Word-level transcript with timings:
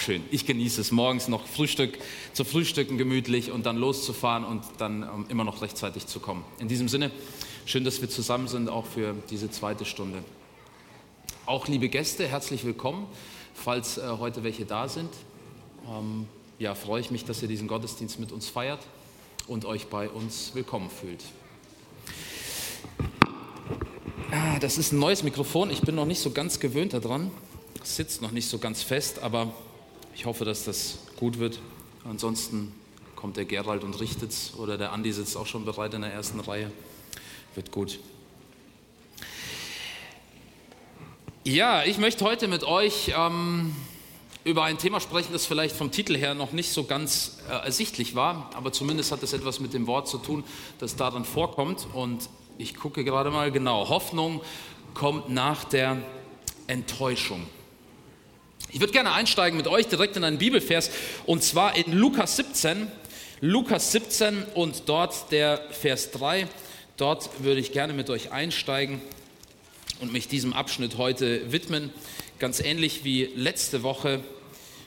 schön. 0.00 0.24
Ich 0.30 0.46
genieße 0.46 0.80
es, 0.80 0.92
morgens 0.92 1.28
noch 1.28 1.46
Frühstück 1.46 1.98
zu 2.32 2.44
frühstücken 2.44 2.96
gemütlich 2.96 3.50
und 3.50 3.66
dann 3.66 3.76
loszufahren 3.76 4.44
und 4.44 4.62
dann 4.78 5.02
ähm, 5.02 5.26
immer 5.28 5.44
noch 5.44 5.62
rechtzeitig 5.62 6.06
zu 6.06 6.20
kommen. 6.20 6.44
In 6.58 6.68
diesem 6.68 6.88
Sinne, 6.88 7.10
schön, 7.66 7.84
dass 7.84 8.00
wir 8.00 8.08
zusammen 8.08 8.48
sind, 8.48 8.68
auch 8.68 8.86
für 8.86 9.14
diese 9.28 9.50
zweite 9.50 9.84
Stunde. 9.84 10.24
Auch 11.44 11.68
liebe 11.68 11.88
Gäste, 11.88 12.26
herzlich 12.26 12.64
willkommen, 12.64 13.06
falls 13.54 13.98
äh, 13.98 14.02
heute 14.18 14.42
welche 14.42 14.64
da 14.64 14.88
sind. 14.88 15.10
Ähm, 15.86 16.26
ja, 16.58 16.74
freue 16.74 17.00
ich 17.00 17.10
mich, 17.10 17.24
dass 17.24 17.42
ihr 17.42 17.48
diesen 17.48 17.68
Gottesdienst 17.68 18.18
mit 18.18 18.32
uns 18.32 18.48
feiert 18.48 18.80
und 19.46 19.64
euch 19.64 19.86
bei 19.88 20.08
uns 20.08 20.52
willkommen 20.54 20.88
fühlt. 20.90 21.24
Ah, 24.30 24.58
das 24.60 24.78
ist 24.78 24.92
ein 24.92 24.98
neues 24.98 25.22
Mikrofon. 25.22 25.70
Ich 25.70 25.82
bin 25.82 25.94
noch 25.94 26.06
nicht 26.06 26.20
so 26.20 26.30
ganz 26.30 26.60
gewöhnt 26.60 26.94
daran. 26.94 27.30
Sitzt 27.82 28.22
noch 28.22 28.30
nicht 28.30 28.48
so 28.48 28.58
ganz 28.58 28.82
fest, 28.82 29.20
aber 29.20 29.52
ich 30.14 30.26
hoffe, 30.26 30.44
dass 30.44 30.64
das 30.64 30.98
gut 31.16 31.38
wird. 31.38 31.58
Ansonsten 32.04 32.72
kommt 33.16 33.36
der 33.36 33.44
Gerald 33.44 33.84
und 33.84 34.00
richtet 34.00 34.30
es 34.30 34.54
oder 34.56 34.78
der 34.78 34.92
Andi 34.92 35.12
sitzt 35.12 35.36
auch 35.36 35.46
schon 35.46 35.64
bereit 35.64 35.94
in 35.94 36.02
der 36.02 36.12
ersten 36.12 36.40
Reihe. 36.40 36.72
Wird 37.54 37.70
gut. 37.70 37.98
Ja, 41.44 41.84
ich 41.84 41.98
möchte 41.98 42.24
heute 42.24 42.48
mit 42.48 42.64
euch 42.64 43.12
ähm, 43.16 43.74
über 44.44 44.64
ein 44.64 44.78
Thema 44.78 45.00
sprechen, 45.00 45.32
das 45.32 45.46
vielleicht 45.46 45.76
vom 45.76 45.90
Titel 45.90 46.16
her 46.16 46.34
noch 46.34 46.52
nicht 46.52 46.70
so 46.70 46.84
ganz 46.84 47.38
äh, 47.48 47.64
ersichtlich 47.64 48.14
war, 48.14 48.50
aber 48.54 48.72
zumindest 48.72 49.12
hat 49.12 49.22
es 49.22 49.32
etwas 49.32 49.60
mit 49.60 49.74
dem 49.74 49.86
Wort 49.86 50.08
zu 50.08 50.18
tun, 50.18 50.44
das 50.78 50.96
darin 50.96 51.24
vorkommt. 51.24 51.86
Und 51.92 52.28
ich 52.58 52.74
gucke 52.74 53.04
gerade 53.04 53.30
mal 53.30 53.50
genau. 53.50 53.88
Hoffnung 53.88 54.40
kommt 54.94 55.28
nach 55.30 55.64
der 55.64 55.98
Enttäuschung. 56.66 57.46
Ich 58.72 58.78
würde 58.78 58.92
gerne 58.92 59.12
einsteigen 59.12 59.56
mit 59.56 59.66
euch 59.66 59.88
direkt 59.88 60.16
in 60.16 60.22
einen 60.22 60.38
Bibelvers 60.38 60.90
und 61.26 61.42
zwar 61.42 61.74
in 61.74 61.92
Lukas 61.92 62.36
17. 62.36 62.86
Lukas 63.40 63.90
17 63.90 64.44
und 64.54 64.84
dort 64.86 65.32
der 65.32 65.60
Vers 65.72 66.12
3. 66.12 66.46
Dort 66.96 67.42
würde 67.42 67.58
ich 67.58 67.72
gerne 67.72 67.94
mit 67.94 68.10
euch 68.10 68.30
einsteigen 68.30 69.00
und 69.98 70.12
mich 70.12 70.28
diesem 70.28 70.52
Abschnitt 70.52 70.98
heute 70.98 71.50
widmen. 71.50 71.90
Ganz 72.38 72.60
ähnlich 72.60 73.02
wie 73.02 73.24
letzte 73.34 73.82
Woche, 73.82 74.20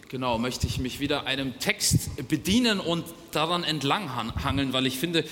genau, 0.08 0.38
möchte 0.38 0.66
ich 0.66 0.78
mich 0.78 1.02
wieder 1.02 1.26
einem 1.26 1.60
Text 1.60 2.28
bedienen 2.30 2.80
und 2.80 3.04
daran 3.32 3.66
entlanghangeln, 3.66 4.72
weil 4.72 4.86
ich 4.86 4.98
finde, 4.98 5.26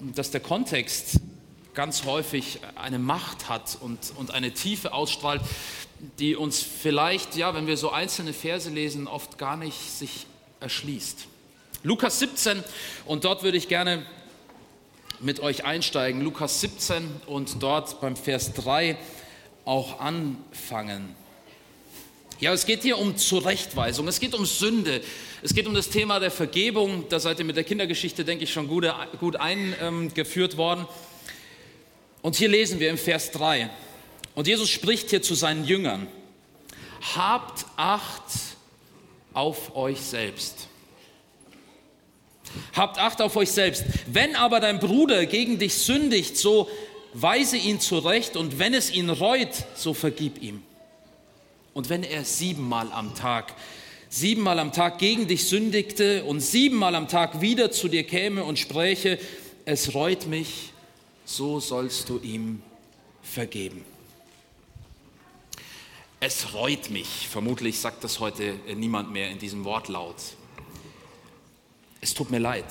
dass 0.00 0.32
der 0.32 0.40
Kontext 0.40 1.20
ganz 1.74 2.04
häufig 2.04 2.58
eine 2.74 2.98
Macht 2.98 3.48
hat 3.48 3.78
und, 3.80 4.12
und 4.16 4.32
eine 4.32 4.52
Tiefe 4.52 4.92
ausstrahlt, 4.92 5.42
die 6.18 6.34
uns 6.36 6.60
vielleicht, 6.60 7.36
ja, 7.36 7.54
wenn 7.54 7.66
wir 7.66 7.76
so 7.76 7.90
einzelne 7.90 8.32
Verse 8.32 8.68
lesen, 8.68 9.06
oft 9.06 9.38
gar 9.38 9.56
nicht 9.56 9.78
sich 9.78 10.26
erschließt. 10.60 11.26
Lukas 11.84 12.18
17 12.18 12.62
und 13.06 13.24
dort 13.24 13.42
würde 13.42 13.56
ich 13.56 13.68
gerne 13.68 14.04
mit 15.20 15.40
euch 15.40 15.64
einsteigen. 15.64 16.20
Lukas 16.20 16.60
17 16.60 17.08
und 17.26 17.62
dort 17.62 18.00
beim 18.00 18.16
Vers 18.16 18.52
3 18.54 18.96
auch 19.64 20.00
anfangen. 20.00 21.14
Ja, 22.40 22.52
es 22.52 22.66
geht 22.66 22.82
hier 22.82 22.98
um 22.98 23.16
Zurechtweisung, 23.16 24.08
es 24.08 24.18
geht 24.18 24.34
um 24.34 24.44
Sünde, 24.44 25.00
es 25.42 25.54
geht 25.54 25.68
um 25.68 25.74
das 25.74 25.90
Thema 25.90 26.18
der 26.18 26.32
Vergebung. 26.32 27.04
Da 27.08 27.20
seid 27.20 27.38
ihr 27.38 27.44
mit 27.44 27.56
der 27.56 27.62
Kindergeschichte, 27.62 28.24
denke 28.24 28.42
ich, 28.42 28.52
schon 28.52 28.66
gut, 28.66 28.84
gut 29.20 29.36
eingeführt 29.36 30.56
worden. 30.56 30.86
Und 32.20 32.34
hier 32.34 32.48
lesen 32.48 32.80
wir 32.80 32.90
im 32.90 32.98
Vers 32.98 33.30
3, 33.30 33.70
und 34.34 34.46
Jesus 34.46 34.70
spricht 34.70 35.10
hier 35.10 35.22
zu 35.22 35.34
seinen 35.34 35.64
Jüngern, 35.64 36.06
habt 37.14 37.66
Acht 37.76 38.22
auf 39.34 39.76
euch 39.76 40.00
selbst. 40.00 40.68
Habt 42.74 42.98
Acht 42.98 43.20
auf 43.20 43.36
euch 43.36 43.50
selbst. 43.50 43.84
Wenn 44.06 44.36
aber 44.36 44.60
dein 44.60 44.78
Bruder 44.78 45.26
gegen 45.26 45.58
dich 45.58 45.74
sündigt, 45.74 46.36
so 46.36 46.68
weise 47.14 47.56
ihn 47.56 47.80
zurecht 47.80 48.36
und 48.36 48.58
wenn 48.58 48.74
es 48.74 48.90
ihn 48.90 49.10
reut, 49.10 49.50
so 49.74 49.94
vergib 49.94 50.42
ihm. 50.42 50.62
Und 51.74 51.88
wenn 51.88 52.02
er 52.02 52.24
siebenmal 52.24 52.92
am 52.92 53.14
Tag, 53.14 53.54
siebenmal 54.08 54.58
am 54.58 54.72
Tag 54.72 54.98
gegen 54.98 55.26
dich 55.26 55.46
sündigte 55.46 56.24
und 56.24 56.40
siebenmal 56.40 56.94
am 56.94 57.08
Tag 57.08 57.40
wieder 57.40 57.70
zu 57.70 57.88
dir 57.88 58.04
käme 58.04 58.44
und 58.44 58.58
spräche, 58.58 59.18
es 59.64 59.94
reut 59.94 60.26
mich, 60.26 60.72
so 61.24 61.60
sollst 61.60 62.08
du 62.08 62.18
ihm 62.18 62.62
vergeben. 63.22 63.84
Es 66.24 66.54
reut 66.54 66.88
mich, 66.88 67.26
vermutlich 67.28 67.80
sagt 67.80 68.04
das 68.04 68.20
heute 68.20 68.54
niemand 68.76 69.10
mehr 69.10 69.28
in 69.30 69.40
diesem 69.40 69.64
Wortlaut. 69.64 70.14
Es 72.00 72.14
tut 72.14 72.30
mir 72.30 72.38
leid, 72.38 72.64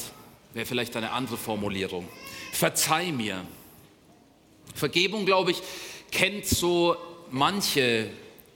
wäre 0.53 0.65
vielleicht 0.65 0.95
eine 0.95 1.11
andere 1.11 1.35
Formulierung. 1.35 2.07
Verzeih 2.53 3.11
mir. 3.11 3.45
Vergebung, 4.73 5.25
glaube 5.25 5.51
ich, 5.51 5.61
kennt 6.11 6.45
so 6.45 6.95
manche 7.29 8.09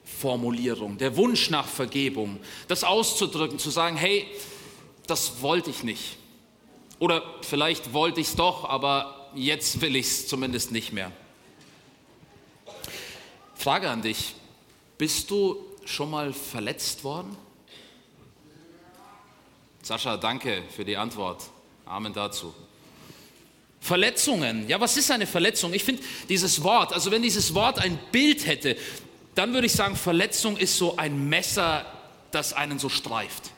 Formulierung, 0.05 0.97
der 0.97 1.17
Wunsch 1.17 1.49
nach 1.49 1.67
Vergebung, 1.67 2.39
das 2.69 2.85
auszudrücken, 2.85 3.59
zu 3.59 3.71
sagen, 3.71 3.97
hey, 3.97 4.25
das 5.07 5.41
wollte 5.41 5.71
ich 5.71 5.83
nicht. 5.83 6.15
Oder 6.99 7.21
vielleicht 7.41 7.91
wollte 7.91 8.21
ich 8.21 8.27
es 8.27 8.35
doch, 8.37 8.63
aber 8.63 9.29
jetzt 9.35 9.81
will 9.81 9.97
ich 9.97 10.05
es 10.05 10.27
zumindest 10.29 10.71
nicht 10.71 10.93
mehr. 10.93 11.11
Frage 13.55 13.89
an 13.89 14.01
dich, 14.01 14.35
bist 14.97 15.29
du 15.29 15.57
schon 15.85 16.09
mal 16.09 16.33
verletzt 16.33 17.03
worden? 17.03 17.35
Sascha, 19.81 20.17
danke 20.17 20.63
für 20.75 20.83
die 20.83 20.97
Antwort. 20.97 21.43
Amen 21.85 22.13
dazu. 22.13 22.53
Verletzungen. 23.79 24.67
Ja, 24.67 24.79
was 24.79 24.97
ist 24.97 25.11
eine 25.11 25.27
Verletzung? 25.27 25.73
Ich 25.73 25.83
finde 25.83 26.01
dieses 26.27 26.63
Wort, 26.63 26.91
also 26.91 27.11
wenn 27.11 27.21
dieses 27.21 27.53
Wort 27.53 27.77
ein 27.77 27.99
Bild 28.11 28.47
hätte, 28.47 28.77
dann 29.35 29.53
würde 29.53 29.67
ich 29.67 29.73
sagen, 29.73 29.95
Verletzung 29.95 30.57
ist 30.57 30.77
so 30.77 30.97
ein 30.97 31.29
Messer, 31.29 31.85
das 32.31 32.53
einen 32.53 32.79
so 32.79 32.89
streift. 32.89 33.51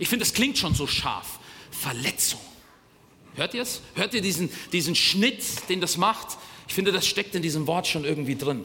Ich 0.00 0.08
finde, 0.08 0.24
es 0.24 0.34
klingt 0.34 0.58
schon 0.58 0.74
so 0.74 0.88
scharf. 0.88 1.38
Verletzung. 1.70 2.40
Hört 3.36 3.54
ihr 3.54 3.62
es? 3.62 3.82
Hört 3.94 4.14
ihr 4.14 4.22
diesen, 4.22 4.50
diesen 4.72 4.94
Schnitt, 4.94 5.44
den 5.68 5.80
das 5.80 5.96
macht? 5.96 6.38
Ich 6.66 6.74
finde, 6.74 6.90
das 6.90 7.06
steckt 7.06 7.34
in 7.34 7.42
diesem 7.42 7.66
Wort 7.66 7.86
schon 7.86 8.04
irgendwie 8.04 8.34
drin. 8.34 8.64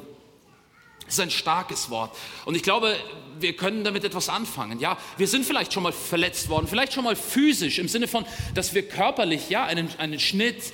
Es 1.12 1.18
ist 1.18 1.24
ein 1.24 1.30
starkes 1.30 1.90
Wort. 1.90 2.18
Und 2.46 2.56
ich 2.56 2.64
glaube, 2.64 2.96
wir 3.38 3.54
können 3.58 3.84
damit 3.84 4.06
etwas 4.06 4.30
anfangen. 4.30 4.80
Ja, 4.80 4.98
wir 5.18 5.28
sind 5.28 5.46
vielleicht 5.46 5.74
schon 5.74 5.84
mal 5.84 5.92
verletzt 5.92 6.48
worden, 6.48 6.68
vielleicht 6.68 6.94
schon 6.94 7.04
mal 7.04 7.18
physisch, 7.18 7.80
im 7.80 7.90
Sinne 7.90 8.08
von, 8.08 8.26
dass 8.56 8.74
wir 8.74 8.88
körperlich, 8.88 9.50
ja, 9.50 9.66
einen, 9.66 9.90
einen 9.98 10.22
Schnitt, 10.22 10.72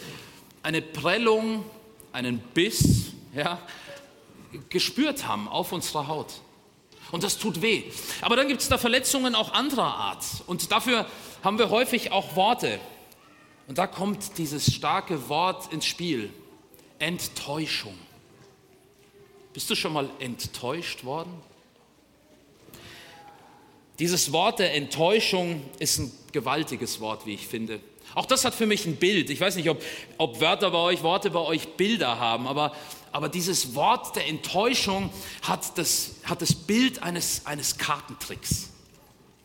eine 0.62 0.84
Prellung, 0.84 1.66
einen 2.14 2.38
Biss, 2.38 3.14
ja, 3.34 3.60
gespürt 4.70 5.28
haben 5.28 5.48
auf 5.48 5.72
unserer 5.72 6.08
Haut. 6.08 6.34
Und 7.12 7.24
das 7.24 7.40
tut 7.40 7.64
weh. 7.64 7.86
Aber 8.22 8.36
dann 8.36 8.48
gibt 8.48 8.62
es 8.62 8.70
da 8.70 8.78
Verletzungen 8.78 9.34
auch 9.34 9.54
anderer 9.54 9.96
Art. 9.96 10.24
Und 10.46 10.72
dafür 10.72 11.08
haben 11.44 11.58
wir 11.58 11.72
häufig 11.72 12.12
auch 12.12 12.36
Worte. 12.36 12.80
Und 13.68 13.80
da 13.80 13.88
kommt 13.88 14.38
dieses 14.38 14.72
starke 14.72 15.30
Wort 15.30 15.74
ins 15.74 15.88
Spiel. 15.88 16.32
Enttäuschung. 17.00 17.98
Bist 19.58 19.72
du 19.72 19.76
schon 19.76 19.94
mal 19.94 20.08
enttäuscht 20.20 21.04
worden? 21.04 21.34
Dieses 23.98 24.32
Wort 24.32 24.60
der 24.60 24.76
Enttäuschung 24.76 25.64
ist 25.80 25.98
ein 25.98 26.12
gewaltiges 26.32 27.00
Wort, 27.00 27.26
wie 27.26 27.34
ich 27.34 27.48
finde. 27.48 27.80
Auch 28.14 28.28
das 28.28 28.46
hat 28.46 28.54
für 28.54 28.68
mich 28.68 28.86
ein 28.86 28.98
Bild. 28.98 29.32
Ich 29.32 29.42
weiß 29.42 29.56
nicht, 29.56 29.68
ob, 29.68 29.82
ob 30.20 30.40
Wörter 30.42 30.70
bei 30.70 30.78
euch, 30.78 31.02
Worte 31.02 31.32
bei 31.32 31.40
euch 31.40 31.70
Bilder 31.70 32.20
haben, 32.20 32.46
aber, 32.46 32.76
aber 33.12 33.30
dieses 33.30 33.74
Wort 33.74 34.16
der 34.16 34.28
Enttäuschung 34.28 35.10
hat 35.42 35.76
das, 35.80 36.18
hat 36.24 36.44
das 36.44 36.54
Bild 36.54 37.02
eines, 37.02 37.48
eines 37.48 37.80
Kartentricks. 37.80 38.70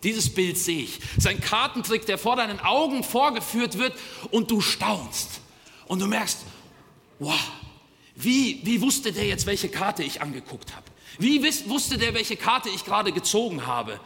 Dieses 0.02 0.28
Bild 0.34 0.58
sehe 0.58 0.82
ich. 0.82 0.98
Es 1.12 1.24
ist 1.24 1.26
ein 1.26 1.40
Kartentrick, 1.40 2.04
der 2.04 2.18
vor 2.18 2.36
deinen 2.36 2.60
Augen 2.60 3.02
vorgeführt 3.02 3.78
wird 3.78 3.94
und 4.30 4.50
du 4.50 4.60
staunst. 4.60 5.40
Und 5.86 6.02
du 6.02 6.06
merkst, 6.06 6.40
wow, 7.18 7.40
wie, 8.22 8.60
wie 8.64 8.80
wusste 8.80 9.12
der 9.12 9.26
jetzt, 9.26 9.46
welche 9.46 9.68
Karte 9.68 10.02
ich 10.02 10.22
angeguckt 10.22 10.74
habe? 10.74 10.86
Wie 11.18 11.42
wusste 11.68 11.98
der, 11.98 12.14
welche 12.14 12.36
Karte 12.36 12.68
ich 12.70 12.84
gerade 12.84 13.12
gezogen 13.12 13.66
habe? 13.66 14.00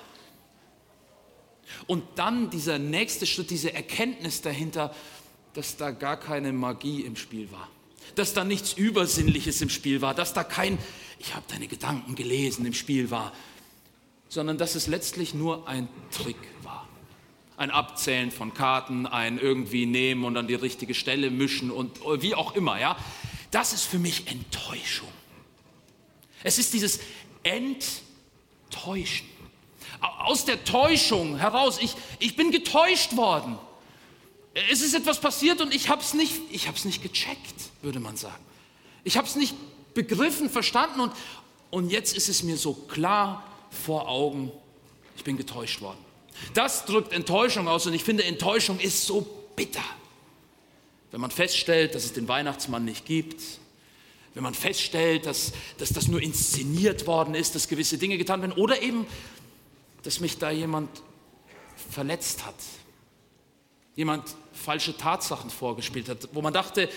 Und 1.87 2.05
dann 2.17 2.51
dieser 2.51 2.79
nächste 2.79 3.27
Schritt, 3.27 3.51
diese 3.51 3.73
Erkenntnis 3.73 4.43
dahinter, 4.43 4.95
dass 5.55 5.77
da 5.77 5.91
gar 5.91 6.19
keine 6.19 6.53
Magie 6.53 7.03
im 7.03 7.17
Spiel 7.17 7.51
war. 7.53 7.69
Dass 8.15 8.35
da 8.35 8.45
nichts 8.45 8.73
Übersinnliches 8.73 9.61
im 9.63 9.71
Spiel 9.71 10.01
war. 10.01 10.15
Dass 10.15 10.33
da 10.33 10.45
kein, 10.45 10.79
ich 11.19 11.35
habe 11.35 11.45
deine 11.49 11.69
Gedanken 11.69 12.15
gelesen, 12.15 12.67
im 12.67 12.75
Spiel 12.75 13.11
war 13.11 13.33
sondern 14.29 14.59
dass 14.59 14.75
es 14.75 14.87
letztlich 14.87 15.35
nur 15.35 15.69
ein 15.69 15.89
Trick 16.11 16.37
war. 16.63 16.89
Ein 17.57 17.71
Abzählen 17.71 18.31
von 18.31 18.53
Karten, 18.53 19.07
ein 19.07 19.39
irgendwie 19.39 19.87
nehmen 19.87 20.25
und 20.25 20.37
an 20.37 20.47
die 20.47 20.55
richtige 20.55 20.95
Stelle 20.95 21.31
mischen 21.31 21.71
und 21.71 22.01
wie 22.21 22.35
auch 22.35 22.55
immer, 22.55 22.79
ja. 22.79 22.97
Das 23.51 23.73
ist 23.73 23.85
für 23.85 23.99
mich 23.99 24.27
Enttäuschung. 24.29 25.09
Es 26.43 26.59
ist 26.59 26.73
dieses 26.73 27.01
Enttäuschen. 27.43 29.27
aus 30.01 30.45
der 30.45 30.65
Täuschung 30.65 31.39
heraus. 31.39 31.79
Ich, 31.81 31.95
ich 32.19 32.37
bin 32.37 32.51
getäuscht 32.51 33.17
worden. 33.17 33.59
Es 34.71 34.81
ist 34.81 34.95
etwas 34.95 35.21
passiert 35.21 35.61
und 35.61 35.75
ich 35.75 35.89
habe 35.89 36.01
es 36.03 36.15
nicht, 36.15 36.51
nicht 36.85 37.03
gecheckt, 37.03 37.55
würde 37.83 38.01
man 38.01 38.17
sagen. 38.17 38.43
Ich 39.05 39.17
habe 39.17 39.27
es 39.27 39.37
nicht 39.37 39.55
begriffen, 39.95 40.51
verstanden 40.51 41.01
und, 41.01 41.13
und 41.71 41.91
jetzt 41.91 42.17
ist 42.17 42.29
es 42.29 42.43
mir 42.43 42.57
so 42.57 42.75
klar 42.75 43.45
vor 43.71 44.09
Augen, 44.09 44.51
ich 45.17 45.25
bin 45.25 45.37
getäuscht 45.37 45.81
worden. 45.81 45.99
Das 46.55 46.85
drückt 46.85 47.13
Enttäuschung 47.13 47.69
aus 47.69 47.87
und 47.87 47.95
ich 47.95 48.05
finde, 48.05 48.25
Enttäuschung 48.25 48.79
ist 48.79 49.07
so 49.07 49.27
bitter. 49.57 49.85
Wenn 51.11 51.21
man 51.21 51.31
feststellt, 51.31 51.95
dass 51.95 52.05
es 52.05 52.13
den 52.13 52.29
Weihnachtsmann 52.29 52.85
nicht 52.85 53.05
gibt, 53.05 53.41
wenn 54.35 54.43
man 54.43 54.55
feststellt, 54.55 55.25
dass, 55.25 55.53
dass 55.79 55.91
das 55.91 56.09
nur 56.09 56.21
inszeniert 56.21 57.07
worden 57.07 57.35
ist, 57.35 57.55
dass 57.55 57.69
gewisse 57.69 57.97
Dinge 57.97 58.19
getan 58.19 58.43
werden 58.43 58.53
oder 58.53 58.83
eben, 58.83 59.07
dass 60.03 60.21
mich 60.21 60.37
da 60.39 60.51
jemand 60.51 60.91
verletzt 61.91 62.45
hat, 62.45 62.55
jemand 63.95 64.37
falsche 64.53 64.97
Tatsachen 64.97 65.49
vorgespielt 65.49 66.09
hat, 66.09 66.29
wo 66.33 66.43
man 66.43 66.53
dachte, 66.53 66.89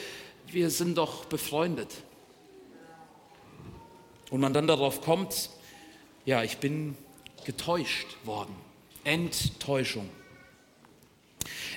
wir 0.48 0.70
sind 0.70 0.98
doch 0.98 1.26
befreundet. 1.26 1.90
Und 4.30 4.42
man 4.42 4.54
dann 4.54 4.68
darauf 4.68 5.02
kommt, 5.02 5.50
ja, 6.26 6.44
ich 6.44 6.58
bin 6.58 6.98
getäuscht 7.46 8.18
worden. 8.26 8.54
Enttäuschung. 9.04 10.10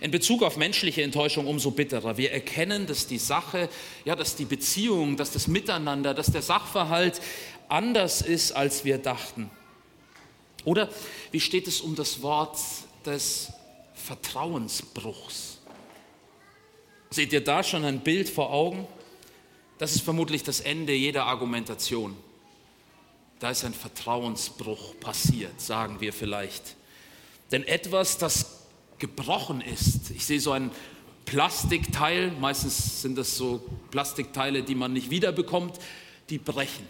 In 0.01 0.11
Bezug 0.11 0.43
auf 0.43 0.57
menschliche 0.57 1.03
Enttäuschung 1.03 1.47
umso 1.47 1.71
bitterer. 1.71 2.17
Wir 2.17 2.33
erkennen, 2.33 2.87
dass 2.87 3.07
die 3.07 3.19
Sache, 3.19 3.69
ja, 4.05 4.17
dass 4.17 4.37
die 4.37 4.45
Beziehung, 4.45 5.17
dass 5.17 5.31
das 5.31 5.49
Miteinander, 5.49 6.15
dass 6.15 6.27
der 6.27 6.43
Sachverhalt 6.43 7.21
anders 7.69 8.23
ist, 8.23 8.53
als 8.53 8.85
wir 8.85 8.99
dachten. 8.99 9.51
Oder 10.65 10.89
wie 11.31 11.41
steht 11.41 11.67
es 11.67 11.81
um 11.81 11.97
das 11.97 12.23
Wort 12.23 12.59
des 13.05 13.53
Vertrauensbruchs? 13.95 15.59
Seht 17.11 17.33
ihr 17.33 17.45
da 17.45 17.63
schon 17.63 17.85
ein 17.85 18.01
Bild 18.01 18.29
vor 18.29 18.53
Augen? 18.53 18.87
Das 19.79 19.95
ist 19.95 20.03
vermutlich 20.03 20.43
das 20.43 20.61
Ende 20.61 20.93
jeder 20.93 21.27
Argumentation. 21.27 22.17
Da 23.39 23.51
ist 23.51 23.65
ein 23.65 23.75
Vertrauensbruch 23.75 24.99
passiert, 25.01 25.61
sagen 25.61 26.01
wir 26.01 26.13
vielleicht. 26.13 26.77
Denn 27.51 27.65
etwas, 27.65 28.17
das 28.17 28.62
gebrochen 29.03 29.61
ist, 29.61 30.13
ich 30.13 30.25
sehe 30.25 30.39
so 30.39 30.53
ein 30.53 30.71
Plastikteil, 31.25 32.31
meistens 32.41 33.03
sind 33.03 33.19
das 33.19 33.37
so 33.37 33.61
Plastikteile, 33.91 34.63
die 34.63 34.77
man 34.77 34.93
nicht 34.93 35.11
wiederbekommt, 35.11 35.81
die 36.31 36.39
brechen. 36.39 36.87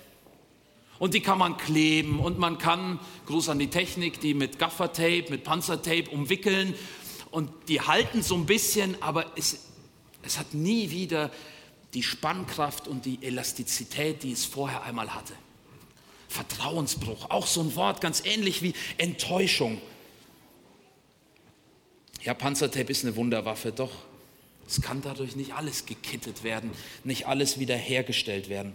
Und 0.99 1.15
die 1.15 1.21
kann 1.21 1.39
man 1.39 1.57
kleben 1.57 2.21
und 2.21 2.39
man 2.39 2.59
kann, 2.59 3.01
Gruß 3.25 3.49
an 3.49 3.59
die 3.59 3.69
Technik, 3.69 4.21
die 4.21 4.35
mit 4.35 4.59
Gaffertape, 4.59 5.25
mit 5.31 5.43
Panzertape 5.43 6.11
umwickeln 6.11 6.75
und 7.31 7.51
die 7.69 7.81
halten 7.81 8.23
so 8.23 8.35
ein 8.35 8.45
bisschen, 8.45 9.01
aber 9.01 9.33
es, 9.35 9.61
es 10.23 10.39
hat 10.39 10.53
nie 10.53 10.91
wieder 10.91 11.31
die 11.95 12.03
Spannkraft 12.03 12.89
und 12.89 13.07
die 13.07 13.23
Elastizität, 13.23 14.23
die 14.23 14.33
es 14.33 14.45
vorher 14.45 14.83
einmal 14.83 15.15
hatte. 15.15 15.33
Vertrauensbruch, 16.29 17.31
auch 17.31 17.47
so 17.47 17.63
ein 17.63 17.75
Wort, 17.75 18.03
ganz 18.03 18.23
ähnlich 18.27 18.61
wie 18.61 18.75
Enttäuschung. 18.99 19.81
Ja, 22.25 22.35
Panzertape 22.35 22.91
ist 22.91 23.05
eine 23.05 23.17
Wunderwaffe, 23.17 23.73
doch 23.73 23.91
es 24.69 24.81
kann 24.81 25.03
dadurch 25.03 25.35
nicht 25.35 25.55
alles 25.55 25.87
gekittet 25.87 26.45
werden, 26.45 26.71
nicht 27.05 27.27
alles 27.27 27.59
wiederhergestellt 27.59 28.49
werden. 28.49 28.75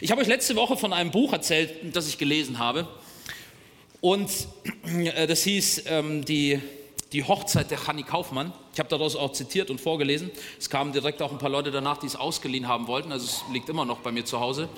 Ich 0.00 0.10
habe 0.10 0.20
euch 0.20 0.28
letzte 0.28 0.56
Woche 0.56 0.76
von 0.76 0.92
einem 0.92 1.10
Buch 1.10 1.32
erzählt, 1.32 1.94
das 1.94 2.08
ich 2.08 2.18
gelesen 2.18 2.58
habe. 2.58 2.88
Und 4.00 4.30
äh, 4.86 5.26
das 5.26 5.42
hieß 5.42 5.84
ähm, 5.86 6.24
die, 6.24 6.60
die 7.12 7.24
Hochzeit 7.24 7.70
der 7.70 7.86
Hanni 7.86 8.02
Kaufmann. 8.02 8.52
Ich 8.72 8.78
habe 8.78 8.88
daraus 8.88 9.16
auch 9.16 9.32
zitiert 9.32 9.70
und 9.70 9.80
vorgelesen. 9.80 10.30
Es 10.58 10.70
kamen 10.70 10.92
direkt 10.92 11.22
auch 11.22 11.32
ein 11.32 11.38
paar 11.38 11.50
Leute 11.50 11.70
danach, 11.70 11.98
die 11.98 12.06
es 12.06 12.16
ausgeliehen 12.16 12.68
haben 12.68 12.86
wollten. 12.86 13.12
Also 13.12 13.26
es 13.26 13.52
liegt 13.52 13.68
immer 13.68 13.84
noch 13.84 13.98
bei 13.98 14.12
mir 14.12 14.24
zu 14.24 14.40
Hause. 14.40 14.68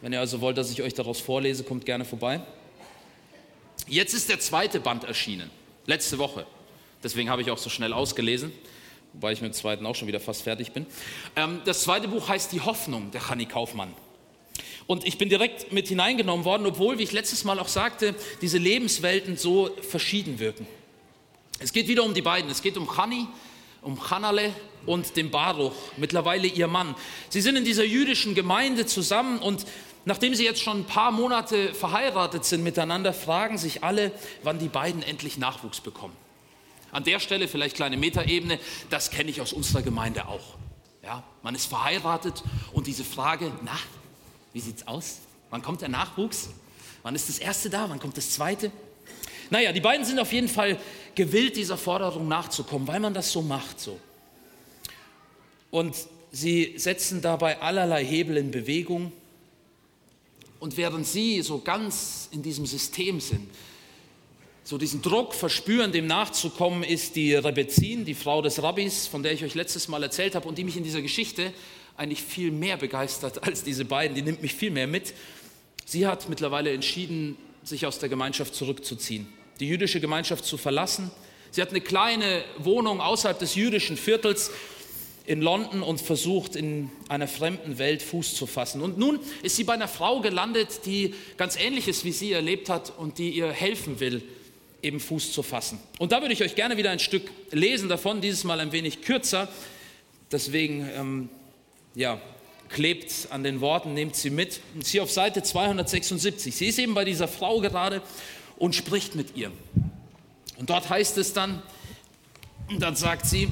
Wenn 0.00 0.12
ihr 0.12 0.20
also 0.20 0.40
wollt, 0.40 0.56
dass 0.56 0.70
ich 0.70 0.82
euch 0.82 0.94
daraus 0.94 1.20
vorlese, 1.20 1.64
kommt 1.64 1.84
gerne 1.84 2.04
vorbei. 2.04 2.40
Jetzt 3.88 4.14
ist 4.14 4.28
der 4.28 4.38
zweite 4.38 4.78
Band 4.78 5.04
erschienen, 5.04 5.50
letzte 5.86 6.18
Woche. 6.18 6.46
Deswegen 7.02 7.30
habe 7.30 7.42
ich 7.42 7.50
auch 7.50 7.58
so 7.58 7.70
schnell 7.70 7.92
ausgelesen, 7.92 8.52
wobei 9.12 9.32
ich 9.32 9.40
mit 9.40 9.52
dem 9.52 9.54
zweiten 9.54 9.86
auch 9.86 9.94
schon 9.94 10.08
wieder 10.08 10.20
fast 10.20 10.42
fertig 10.42 10.72
bin. 10.72 10.86
Ähm, 11.36 11.60
das 11.64 11.82
zweite 11.82 12.08
Buch 12.08 12.28
heißt 12.28 12.52
Die 12.52 12.60
Hoffnung 12.60 13.10
der 13.10 13.28
Hanni 13.28 13.46
Kaufmann. 13.46 13.94
Und 14.86 15.06
ich 15.06 15.18
bin 15.18 15.28
direkt 15.28 15.72
mit 15.72 15.88
hineingenommen 15.88 16.44
worden, 16.44 16.66
obwohl, 16.66 16.98
wie 16.98 17.04
ich 17.04 17.12
letztes 17.12 17.44
Mal 17.44 17.58
auch 17.58 17.68
sagte, 17.68 18.14
diese 18.42 18.58
Lebenswelten 18.58 19.36
so 19.36 19.70
verschieden 19.88 20.38
wirken. 20.38 20.66
Es 21.60 21.72
geht 21.72 21.88
wieder 21.88 22.02
um 22.04 22.14
die 22.14 22.22
beiden. 22.22 22.50
Es 22.50 22.62
geht 22.62 22.76
um 22.76 22.96
Hanni, 22.96 23.28
um 23.82 24.10
Hanale 24.10 24.52
und 24.86 25.16
den 25.16 25.30
Baruch, 25.30 25.74
mittlerweile 25.96 26.46
ihr 26.46 26.66
Mann. 26.66 26.94
Sie 27.28 27.40
sind 27.40 27.56
in 27.56 27.64
dieser 27.64 27.84
jüdischen 27.84 28.34
Gemeinde 28.34 28.86
zusammen 28.86 29.38
und 29.38 29.66
Nachdem 30.04 30.34
sie 30.34 30.44
jetzt 30.44 30.62
schon 30.62 30.80
ein 30.80 30.84
paar 30.84 31.12
Monate 31.12 31.74
verheiratet 31.74 32.44
sind 32.44 32.62
miteinander, 32.62 33.12
fragen 33.12 33.58
sich 33.58 33.84
alle, 33.84 34.12
wann 34.42 34.58
die 34.58 34.68
beiden 34.68 35.02
endlich 35.02 35.36
Nachwuchs 35.36 35.80
bekommen. 35.80 36.16
An 36.92 37.04
der 37.04 37.20
Stelle 37.20 37.48
vielleicht 37.48 37.76
kleine 37.76 37.96
Metaebene, 37.96 38.58
das 38.88 39.10
kenne 39.10 39.30
ich 39.30 39.40
aus 39.40 39.52
unserer 39.52 39.82
Gemeinde 39.82 40.26
auch. 40.26 40.56
Ja, 41.02 41.22
man 41.42 41.54
ist 41.54 41.66
verheiratet 41.66 42.42
und 42.72 42.86
diese 42.86 43.04
Frage, 43.04 43.52
na, 43.62 43.78
wie 44.52 44.60
sieht's 44.60 44.86
aus? 44.86 45.18
Wann 45.50 45.62
kommt 45.62 45.82
der 45.82 45.88
Nachwuchs? 45.88 46.50
Wann 47.02 47.14
ist 47.14 47.28
das 47.28 47.38
erste 47.38 47.70
da? 47.70 47.88
Wann 47.88 47.98
kommt 47.98 48.16
das 48.16 48.32
zweite? 48.32 48.70
Naja, 49.50 49.72
die 49.72 49.80
beiden 49.80 50.04
sind 50.04 50.18
auf 50.18 50.32
jeden 50.32 50.48
Fall 50.48 50.78
gewillt, 51.14 51.56
dieser 51.56 51.76
Forderung 51.76 52.28
nachzukommen, 52.28 52.86
weil 52.86 53.00
man 53.00 53.14
das 53.14 53.32
so 53.32 53.42
macht 53.42 53.80
so. 53.80 53.98
Und 55.70 55.96
sie 56.30 56.74
setzen 56.76 57.22
dabei 57.22 57.60
allerlei 57.60 58.04
Hebel 58.04 58.36
in 58.36 58.50
Bewegung. 58.50 59.12
Und 60.60 60.76
während 60.76 61.06
sie 61.06 61.40
so 61.42 61.58
ganz 61.58 62.28
in 62.32 62.42
diesem 62.42 62.66
System 62.66 63.18
sind, 63.18 63.48
so 64.62 64.78
diesen 64.78 65.02
Druck 65.02 65.34
verspüren, 65.34 65.90
dem 65.90 66.06
nachzukommen, 66.06 66.84
ist 66.84 67.16
die 67.16 67.34
Rebezin, 67.34 68.04
die 68.04 68.14
Frau 68.14 68.42
des 68.42 68.62
Rabbis, 68.62 69.06
von 69.06 69.22
der 69.22 69.32
ich 69.32 69.42
euch 69.42 69.54
letztes 69.54 69.88
Mal 69.88 70.02
erzählt 70.02 70.34
habe 70.34 70.46
und 70.46 70.58
die 70.58 70.64
mich 70.64 70.76
in 70.76 70.84
dieser 70.84 71.02
Geschichte 71.02 71.52
eigentlich 71.96 72.22
viel 72.22 72.50
mehr 72.50 72.76
begeistert 72.76 73.42
als 73.46 73.64
diese 73.64 73.84
beiden. 73.84 74.14
Die 74.14 74.22
nimmt 74.22 74.42
mich 74.42 74.54
viel 74.54 74.70
mehr 74.70 74.86
mit. 74.86 75.14
Sie 75.86 76.06
hat 76.06 76.28
mittlerweile 76.28 76.72
entschieden, 76.72 77.36
sich 77.64 77.86
aus 77.86 77.98
der 77.98 78.08
Gemeinschaft 78.08 78.54
zurückzuziehen, 78.54 79.26
die 79.58 79.66
jüdische 79.66 79.98
Gemeinschaft 79.98 80.44
zu 80.44 80.56
verlassen. 80.56 81.10
Sie 81.50 81.60
hat 81.60 81.70
eine 81.70 81.80
kleine 81.80 82.44
Wohnung 82.58 83.00
außerhalb 83.00 83.38
des 83.38 83.54
jüdischen 83.54 83.96
Viertels 83.96 84.50
in 85.30 85.42
London 85.42 85.84
und 85.84 86.00
versucht, 86.00 86.56
in 86.56 86.90
einer 87.08 87.28
fremden 87.28 87.78
Welt 87.78 88.02
Fuß 88.02 88.34
zu 88.34 88.46
fassen. 88.46 88.82
Und 88.82 88.98
nun 88.98 89.20
ist 89.44 89.54
sie 89.54 89.62
bei 89.62 89.74
einer 89.74 89.86
Frau 89.86 90.18
gelandet, 90.18 90.80
die 90.86 91.14
ganz 91.36 91.56
Ähnliches 91.56 92.04
wie 92.04 92.10
sie 92.10 92.32
erlebt 92.32 92.68
hat 92.68 92.92
und 92.98 93.18
die 93.18 93.30
ihr 93.30 93.52
helfen 93.52 94.00
will, 94.00 94.24
eben 94.82 94.98
Fuß 94.98 95.32
zu 95.32 95.44
fassen. 95.44 95.78
Und 96.00 96.10
da 96.10 96.20
würde 96.20 96.34
ich 96.34 96.42
euch 96.42 96.56
gerne 96.56 96.76
wieder 96.76 96.90
ein 96.90 96.98
Stück 96.98 97.30
lesen 97.52 97.88
davon, 97.88 98.20
dieses 98.20 98.42
Mal 98.42 98.58
ein 98.58 98.72
wenig 98.72 99.02
kürzer. 99.02 99.46
Deswegen, 100.32 100.90
ähm, 100.96 101.28
ja, 101.94 102.20
klebt 102.68 103.28
an 103.30 103.44
den 103.44 103.60
Worten, 103.60 103.94
nehmt 103.94 104.16
sie 104.16 104.30
mit. 104.30 104.58
Und 104.74 104.84
sie 104.84 105.00
auf 105.00 105.12
Seite 105.12 105.44
276. 105.44 106.56
Sie 106.56 106.66
ist 106.66 106.78
eben 106.80 106.94
bei 106.94 107.04
dieser 107.04 107.28
Frau 107.28 107.60
gerade 107.60 108.02
und 108.56 108.74
spricht 108.74 109.14
mit 109.14 109.36
ihr. 109.36 109.52
Und 110.58 110.70
dort 110.70 110.90
heißt 110.90 111.18
es 111.18 111.32
dann, 111.32 111.62
und 112.68 112.80
dann 112.80 112.96
sagt 112.96 113.26
sie, 113.26 113.48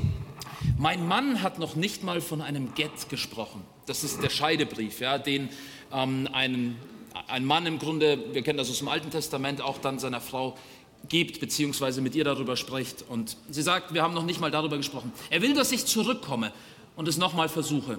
mein 0.78 1.06
Mann 1.06 1.42
hat 1.42 1.58
noch 1.58 1.75
nicht 1.75 2.04
mal 2.04 2.20
von 2.20 2.40
einem 2.40 2.75
Get 2.75 3.08
gesprochen. 3.08 3.62
Das 3.87 4.04
ist 4.04 4.23
der 4.23 4.30
Scheidebrief, 4.30 5.00
ja, 5.00 5.18
den 5.18 5.49
ähm, 5.92 6.28
ein, 6.32 6.76
ein 7.26 7.44
Mann 7.44 7.66
im 7.66 7.78
Grunde, 7.78 8.32
wir 8.32 8.42
kennen 8.42 8.58
das 8.58 8.70
aus 8.70 8.78
dem 8.78 8.88
Alten 8.88 9.11
Testament, 9.11 9.61
auch 9.61 9.78
dann 9.78 9.99
seiner 9.99 10.20
Frau 10.20 10.56
gibt, 11.08 11.40
beziehungsweise 11.40 12.00
mit 12.00 12.14
ihr 12.14 12.25
darüber 12.25 12.56
spricht. 12.56 13.04
Und 13.08 13.37
sie 13.50 13.62
sagt, 13.62 13.92
wir 13.92 14.02
haben 14.02 14.14
noch 14.14 14.25
nicht 14.25 14.40
mal 14.40 14.50
darüber 14.50 14.76
gesprochen. 14.76 15.12
Er 15.30 15.42
will, 15.42 15.54
dass 15.54 15.73
ich 15.73 15.85
zurückkomme 15.85 16.52
und 16.97 17.08
es 17.08 17.18
nochmal 17.18 17.49
versuche. 17.49 17.99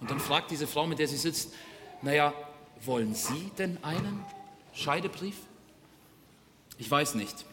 Und 0.00 0.10
dann 0.10 0.20
fragt 0.20 0.50
diese 0.50 0.66
Frau, 0.66 0.86
mit 0.86 0.98
der 0.98 1.08
sie 1.08 1.16
sitzt, 1.16 1.54
naja, 2.02 2.34
wollen 2.82 3.14
Sie 3.14 3.50
denn 3.58 3.82
einen 3.82 4.24
Scheidebrief? 4.72 5.34
Ich 6.78 6.90
weiß 6.90 7.14
nicht. 7.14 7.44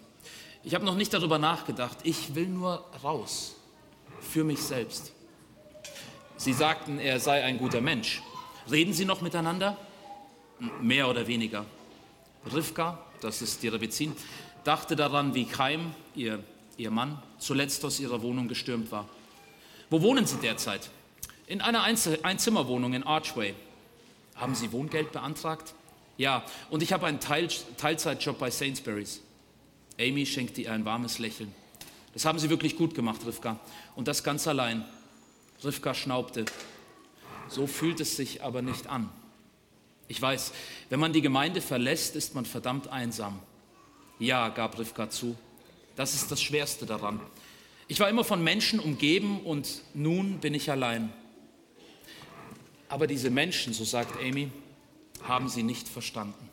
Ich 0.63 0.73
habe 0.73 0.85
noch 0.85 0.95
nicht 0.95 1.13
darüber 1.13 1.37
nachgedacht. 1.37 1.97
Ich 2.03 2.35
will 2.35 2.47
nur 2.47 2.85
raus 3.03 3.56
für 4.21 4.43
mich 4.43 4.59
selbst. 4.59 5.11
Sie 6.37 6.53
sagten, 6.53 6.99
er 6.99 7.19
sei 7.19 7.43
ein 7.43 7.57
guter 7.57 7.81
Mensch. 7.81 8.21
Reden 8.69 8.93
Sie 8.93 9.05
noch 9.05 9.21
miteinander? 9.21 9.77
Mehr 10.81 11.09
oder 11.09 11.27
weniger. 11.27 11.65
Rivka, 12.53 12.99
das 13.21 13.41
ist 13.41 13.63
die 13.63 13.67
Rebezin, 13.67 14.15
dachte 14.63 14.95
daran, 14.95 15.33
wie 15.33 15.45
Chaim, 15.45 15.93
ihr, 16.15 16.43
ihr 16.77 16.91
Mann, 16.91 17.21
zuletzt 17.39 17.83
aus 17.85 17.99
ihrer 17.99 18.21
Wohnung 18.21 18.47
gestürmt 18.47 18.91
war. 18.91 19.07
Wo 19.89 20.01
wohnen 20.01 20.25
Sie 20.25 20.37
derzeit? 20.37 20.89
In 21.47 21.61
einer 21.61 21.83
Einzimmerwohnung 21.83 22.93
in 22.93 23.03
Archway. 23.03 23.55
Haben 24.35 24.53
Sie 24.53 24.71
Wohngeld 24.71 25.11
beantragt? 25.11 25.73
Ja, 26.17 26.43
und 26.69 26.83
ich 26.83 26.93
habe 26.93 27.05
einen 27.05 27.19
Teil, 27.19 27.47
Teilzeitjob 27.77 28.37
bei 28.37 28.51
Sainsbury's. 28.51 29.21
Amy 29.99 30.25
schenkt 30.25 30.57
ihr 30.57 30.71
ein 30.71 30.85
warmes 30.85 31.19
Lächeln. 31.19 31.53
Das 32.17 32.25
haben 32.25 32.39
sie 32.39 32.49
wirklich 32.49 32.75
gut 32.75 32.95
gemacht, 32.95 33.21
Rivka. 33.27 33.59
Und 33.95 34.07
das 34.07 34.23
ganz 34.23 34.47
allein. 34.47 34.83
Rivka 35.63 35.93
schnaubte. 35.93 36.45
So 37.47 37.67
fühlt 37.67 37.99
es 37.99 38.15
sich 38.15 38.41
aber 38.41 38.63
nicht 38.63 38.87
an. 38.87 39.11
Ich 40.07 40.19
weiß, 40.19 40.51
wenn 40.89 40.99
man 40.99 41.13
die 41.13 41.21
Gemeinde 41.21 41.61
verlässt, 41.61 42.15
ist 42.15 42.33
man 42.33 42.43
verdammt 42.43 42.87
einsam. 42.87 43.39
Ja, 44.17 44.49
gab 44.49 44.79
Rivka 44.79 45.11
zu. 45.11 45.37
Das 45.95 46.15
ist 46.15 46.31
das 46.31 46.41
Schwerste 46.41 46.87
daran. 46.87 47.19
Ich 47.87 47.99
war 47.99 48.09
immer 48.09 48.23
von 48.23 48.43
Menschen 48.43 48.79
umgeben 48.79 49.41
und 49.41 49.83
nun 49.93 50.39
bin 50.39 50.55
ich 50.55 50.71
allein. 50.71 51.13
Aber 52.89 53.05
diese 53.05 53.29
Menschen, 53.29 53.73
so 53.73 53.83
sagt 53.83 54.19
Amy, 54.23 54.49
haben 55.21 55.49
sie 55.49 55.61
nicht 55.61 55.87
verstanden. 55.87 56.49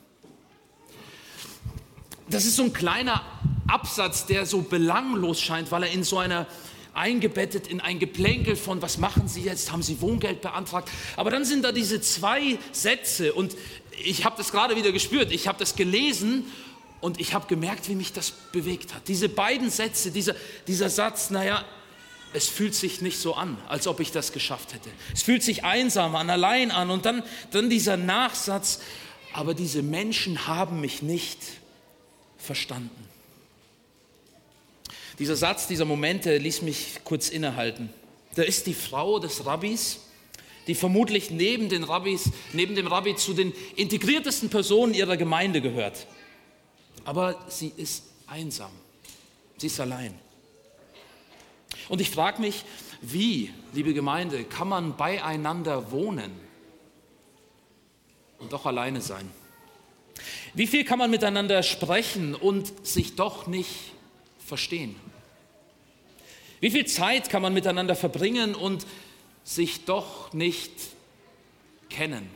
Das 2.29 2.45
ist 2.45 2.55
so 2.55 2.65
ein 2.65 2.73
kleiner 2.73 3.23
Absatz, 3.67 4.25
der 4.25 4.45
so 4.45 4.61
belanglos 4.61 5.41
scheint, 5.41 5.71
weil 5.71 5.83
er 5.83 5.91
in 5.91 6.03
so 6.03 6.17
einer 6.17 6.47
eingebettet 6.93 7.67
in 7.67 7.81
ein 7.81 7.99
Geplänkel 7.99 8.55
von, 8.55 8.81
was 8.81 8.97
machen 8.97 9.27
Sie 9.27 9.41
jetzt? 9.41 9.71
Haben 9.71 9.83
Sie 9.83 9.99
Wohngeld 10.01 10.41
beantragt? 10.41 10.89
Aber 11.17 11.29
dann 11.29 11.43
sind 11.43 11.63
da 11.63 11.71
diese 11.71 11.99
zwei 11.99 12.57
Sätze 12.71 13.33
und 13.33 13.55
ich 14.03 14.25
habe 14.25 14.35
das 14.37 14.51
gerade 14.51 14.75
wieder 14.75 14.91
gespürt, 14.91 15.31
ich 15.31 15.47
habe 15.47 15.59
das 15.59 15.75
gelesen 15.75 16.45
und 17.01 17.19
ich 17.19 17.33
habe 17.33 17.47
gemerkt, 17.47 17.89
wie 17.89 17.95
mich 17.95 18.13
das 18.13 18.31
bewegt 18.31 18.93
hat. 18.93 19.07
Diese 19.07 19.29
beiden 19.29 19.69
Sätze, 19.69 20.11
dieser, 20.11 20.35
dieser 20.67 20.89
Satz, 20.89 21.29
naja, 21.29 21.63
es 22.33 22.47
fühlt 22.47 22.75
sich 22.75 23.01
nicht 23.01 23.19
so 23.19 23.35
an, 23.35 23.57
als 23.67 23.87
ob 23.87 23.99
ich 23.99 24.11
das 24.11 24.31
geschafft 24.31 24.73
hätte. 24.73 24.89
Es 25.13 25.23
fühlt 25.23 25.43
sich 25.43 25.63
einsam 25.63 26.15
an, 26.15 26.29
allein 26.29 26.71
an. 26.71 26.89
Und 26.89 27.05
dann, 27.05 27.23
dann 27.51 27.69
dieser 27.69 27.95
Nachsatz, 27.95 28.81
aber 29.33 29.53
diese 29.53 29.81
Menschen 29.81 30.47
haben 30.47 30.81
mich 30.81 31.01
nicht 31.01 31.39
verstanden. 32.37 33.04
Dieser 35.19 35.37
Satz, 35.37 35.67
dieser 35.67 35.85
Momente 35.85 36.37
ließ 36.37 36.61
mich 36.61 36.99
kurz 37.05 37.29
innehalten. 37.29 37.89
Da 38.35 38.43
ist 38.43 38.67
die 38.67 38.73
Frau 38.73 39.19
des 39.19 39.45
Rabbis, 39.45 40.01
die 40.67 40.75
vermutlich 40.75 41.31
neben, 41.31 41.69
den 41.69 41.83
Rabbis, 41.83 42.31
neben 42.51 42.75
dem 42.75 42.87
Rabbi 42.87 43.15
zu 43.15 43.33
den 43.33 43.53
integriertesten 43.75 44.49
Personen 44.49 44.93
ihrer 44.93 45.15
Gemeinde 45.15 45.61
gehört. 45.61 46.05
Aber 47.05 47.45
sie 47.47 47.71
ist 47.77 48.03
einsam. 48.27 48.71
Sie 49.57 49.67
ist 49.67 49.79
allein. 49.79 50.13
Und 51.87 52.01
ich 52.01 52.09
frage 52.09 52.41
mich, 52.41 52.63
wie, 53.01 53.51
liebe 53.73 53.93
Gemeinde, 53.93 54.43
kann 54.43 54.67
man 54.67 54.97
beieinander 54.97 55.91
wohnen 55.91 56.31
und 58.39 58.51
doch 58.51 58.65
alleine 58.65 59.01
sein? 59.01 59.29
Wie 60.53 60.67
viel 60.67 60.83
kann 60.83 60.99
man 60.99 61.11
miteinander 61.11 61.63
sprechen 61.63 62.33
und 62.35 62.85
sich 62.85 63.15
doch 63.15 63.47
nicht 63.47 63.94
verstehen? 64.45 64.95
Wie 66.59 66.71
viel 66.71 66.85
Zeit 66.85 67.29
kann 67.29 67.41
man 67.41 67.53
miteinander 67.53 67.95
verbringen 67.95 68.55
und 68.55 68.85
sich 69.43 69.85
doch 69.85 70.33
nicht 70.33 70.71
kennen? 71.89 72.29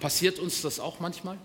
Passiert 0.00 0.38
uns 0.38 0.62
das 0.62 0.78
auch 0.78 1.00
manchmal? 1.00 1.38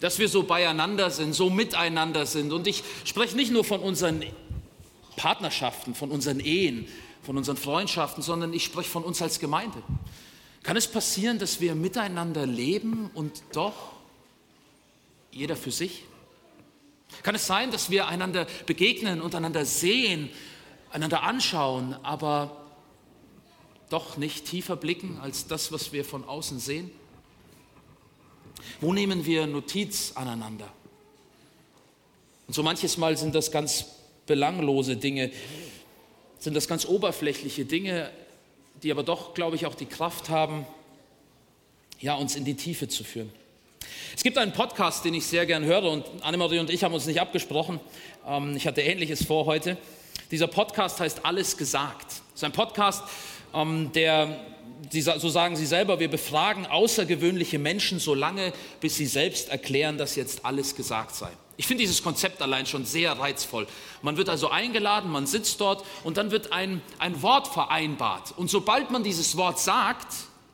Dass 0.00 0.18
wir 0.18 0.28
so 0.28 0.42
beieinander 0.42 1.10
sind, 1.10 1.34
so 1.34 1.48
miteinander 1.48 2.26
sind. 2.26 2.52
Und 2.52 2.66
ich 2.66 2.82
spreche 3.04 3.36
nicht 3.36 3.50
nur 3.50 3.64
von 3.64 3.80
unseren 3.80 4.24
Partnerschaften, 5.16 5.94
von 5.94 6.10
unseren 6.10 6.40
Ehen, 6.40 6.86
von 7.22 7.38
unseren 7.38 7.56
Freundschaften, 7.56 8.22
sondern 8.22 8.52
ich 8.52 8.64
spreche 8.64 8.90
von 8.90 9.04
uns 9.04 9.22
als 9.22 9.38
Gemeinde. 9.38 9.82
Kann 10.62 10.76
es 10.76 10.86
passieren, 10.86 11.38
dass 11.38 11.60
wir 11.60 11.74
miteinander 11.74 12.46
leben 12.46 13.10
und 13.14 13.42
doch 13.52 13.92
jeder 15.30 15.56
für 15.56 15.70
sich? 15.70 16.04
Kann 17.22 17.34
es 17.34 17.46
sein, 17.46 17.70
dass 17.70 17.90
wir 17.90 18.08
einander 18.08 18.46
begegnen 18.66 19.20
und 19.20 19.34
einander 19.34 19.64
sehen, 19.64 20.30
einander 20.90 21.22
anschauen, 21.22 21.94
aber 22.02 22.64
doch 23.90 24.16
nicht 24.16 24.46
tiefer 24.46 24.76
blicken 24.76 25.18
als 25.20 25.46
das, 25.46 25.72
was 25.72 25.92
wir 25.92 26.04
von 26.04 26.24
außen 26.24 26.58
sehen? 26.58 26.90
Wo 28.80 28.92
nehmen 28.92 29.24
wir 29.24 29.46
Notiz 29.46 30.12
aneinander? 30.14 30.68
Und 32.46 32.54
so 32.54 32.62
manches 32.62 32.96
Mal 32.96 33.16
sind 33.16 33.34
das 33.34 33.50
ganz 33.50 33.86
belanglose 34.26 34.96
Dinge, 34.96 35.30
sind 36.38 36.54
das 36.54 36.68
ganz 36.68 36.86
oberflächliche 36.86 37.64
Dinge, 37.64 38.10
die 38.82 38.90
aber 38.90 39.02
doch, 39.02 39.34
glaube 39.34 39.56
ich, 39.56 39.66
auch 39.66 39.74
die 39.74 39.86
Kraft 39.86 40.28
haben, 40.28 40.66
ja, 42.00 42.14
uns 42.14 42.36
in 42.36 42.44
die 42.44 42.54
Tiefe 42.54 42.88
zu 42.88 43.04
führen. 43.04 43.30
Es 44.16 44.22
gibt 44.22 44.38
einen 44.38 44.52
Podcast, 44.52 45.04
den 45.04 45.14
ich 45.14 45.26
sehr 45.26 45.44
gern 45.44 45.64
höre 45.64 45.90
und 45.90 46.04
Annemarie 46.20 46.60
und 46.60 46.70
ich 46.70 46.84
haben 46.84 46.94
uns 46.94 47.04
nicht 47.06 47.20
abgesprochen. 47.20 47.80
Ähm, 48.26 48.56
ich 48.56 48.64
hatte 48.66 48.80
Ähnliches 48.80 49.24
vor 49.24 49.44
heute. 49.44 49.76
Dieser 50.30 50.46
Podcast 50.46 51.00
heißt 51.00 51.24
Alles 51.24 51.56
gesagt. 51.56 52.12
Es 52.12 52.34
ist 52.34 52.44
ein 52.44 52.52
Podcast, 52.52 53.02
ähm, 53.52 53.90
der, 53.92 54.38
so 54.92 55.28
sagen 55.28 55.56
sie 55.56 55.66
selber, 55.66 55.98
wir 55.98 56.08
befragen 56.08 56.64
außergewöhnliche 56.64 57.58
Menschen 57.58 57.98
so 57.98 58.14
lange, 58.14 58.52
bis 58.80 58.94
sie 58.94 59.06
selbst 59.06 59.48
erklären, 59.48 59.98
dass 59.98 60.14
jetzt 60.14 60.44
alles 60.44 60.76
gesagt 60.76 61.16
sei. 61.16 61.30
Ich 61.56 61.66
finde 61.66 61.82
dieses 61.82 62.02
Konzept 62.02 62.40
allein 62.40 62.66
schon 62.66 62.84
sehr 62.84 63.12
reizvoll. 63.18 63.66
Man 64.00 64.16
wird 64.16 64.28
also 64.28 64.48
eingeladen, 64.48 65.10
man 65.10 65.26
sitzt 65.26 65.60
dort 65.60 65.84
und 66.04 66.18
dann 66.18 66.30
wird 66.30 66.52
ein, 66.52 66.82
ein 67.00 67.20
Wort 67.20 67.48
vereinbart. 67.48 68.32
Und 68.36 68.48
sobald 68.48 68.92
man 68.92 69.02
dieses 69.02 69.36
Wort 69.36 69.58
sagt, 69.58 70.06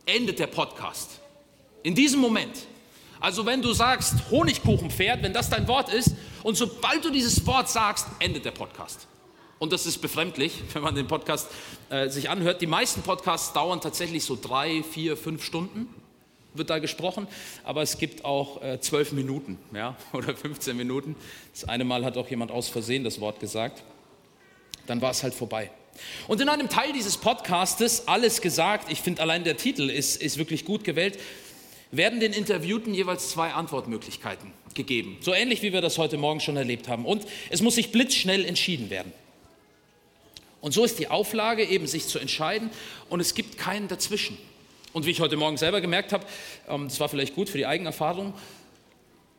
endet 0.07 0.38
der 0.38 0.47
Podcast. 0.47 1.21
In 1.83 1.95
diesem 1.95 2.21
Moment. 2.21 2.57
Also 3.20 3.44
wenn 3.44 3.60
du 3.60 3.72
sagst 3.72 4.14
Honigkuchenpferd, 4.30 5.22
wenn 5.22 5.32
das 5.32 5.50
dein 5.50 5.68
Wort 5.68 5.92
ist, 5.92 6.14
und 6.42 6.56
sobald 6.56 7.04
du 7.04 7.10
dieses 7.10 7.46
Wort 7.46 7.68
sagst, 7.68 8.06
endet 8.18 8.46
der 8.46 8.50
Podcast. 8.50 9.06
Und 9.58 9.74
das 9.74 9.84
ist 9.84 9.98
befremdlich, 9.98 10.62
wenn 10.72 10.82
man 10.82 10.94
den 10.94 11.06
Podcast 11.06 11.48
äh, 11.90 12.08
sich 12.08 12.30
anhört. 12.30 12.62
Die 12.62 12.66
meisten 12.66 13.02
Podcasts 13.02 13.52
dauern 13.52 13.80
tatsächlich 13.80 14.24
so 14.24 14.38
drei, 14.40 14.82
vier, 14.82 15.16
fünf 15.16 15.44
Stunden 15.44 15.86
wird 16.54 16.70
da 16.70 16.78
gesprochen, 16.78 17.28
aber 17.62 17.82
es 17.82 17.98
gibt 17.98 18.24
auch 18.24 18.60
äh, 18.62 18.80
zwölf 18.80 19.12
Minuten 19.12 19.58
ja, 19.72 19.96
oder 20.12 20.34
15 20.34 20.76
Minuten. 20.76 21.14
Das 21.52 21.68
eine 21.68 21.84
Mal 21.84 22.04
hat 22.04 22.16
auch 22.16 22.28
jemand 22.28 22.50
aus 22.50 22.68
Versehen 22.68 23.04
das 23.04 23.20
Wort 23.20 23.38
gesagt. 23.38 23.82
Dann 24.86 25.00
war 25.00 25.10
es 25.10 25.22
halt 25.22 25.34
vorbei. 25.34 25.70
Und 26.26 26.40
in 26.40 26.48
einem 26.48 26.68
Teil 26.68 26.92
dieses 26.92 27.18
Podcastes, 27.18 28.08
alles 28.08 28.40
gesagt, 28.40 28.90
ich 28.90 29.00
finde 29.00 29.22
allein 29.22 29.44
der 29.44 29.56
Titel 29.56 29.90
ist, 29.90 30.20
ist 30.20 30.38
wirklich 30.38 30.64
gut 30.64 30.84
gewählt, 30.84 31.18
werden 31.92 32.20
den 32.20 32.32
Interviewten 32.32 32.94
jeweils 32.94 33.30
zwei 33.30 33.52
Antwortmöglichkeiten 33.52 34.52
gegeben. 34.75 35.18
So 35.20 35.35
ähnlich 35.35 35.62
wie 35.62 35.73
wir 35.73 35.80
das 35.80 35.99
heute 35.99 36.16
Morgen 36.16 36.40
schon 36.40 36.56
erlebt 36.56 36.88
haben. 36.88 37.04
Und 37.04 37.26
es 37.50 37.62
muss 37.62 37.75
sich 37.75 37.90
blitzschnell 37.90 38.44
entschieden 38.44 38.90
werden. 38.90 39.12
Und 40.61 40.73
so 40.73 40.85
ist 40.85 40.99
die 40.99 41.09
Auflage 41.09 41.64
eben, 41.64 41.87
sich 41.87 42.06
zu 42.06 42.18
entscheiden. 42.18 42.70
Und 43.09 43.20
es 43.20 43.35
gibt 43.35 43.59
keinen 43.59 43.88
dazwischen. 43.88 44.38
Und 44.92 45.06
wie 45.06 45.11
ich 45.11 45.20
heute 45.20 45.37
Morgen 45.37 45.56
selber 45.56 45.80
gemerkt 45.80 46.12
habe, 46.12 46.26
ähm, 46.68 46.88
das 46.88 47.00
war 47.00 47.09
vielleicht 47.09 47.35
gut 47.35 47.49
für 47.49 47.59
die 47.59 47.66
Eigenerfahrung, 47.66 48.35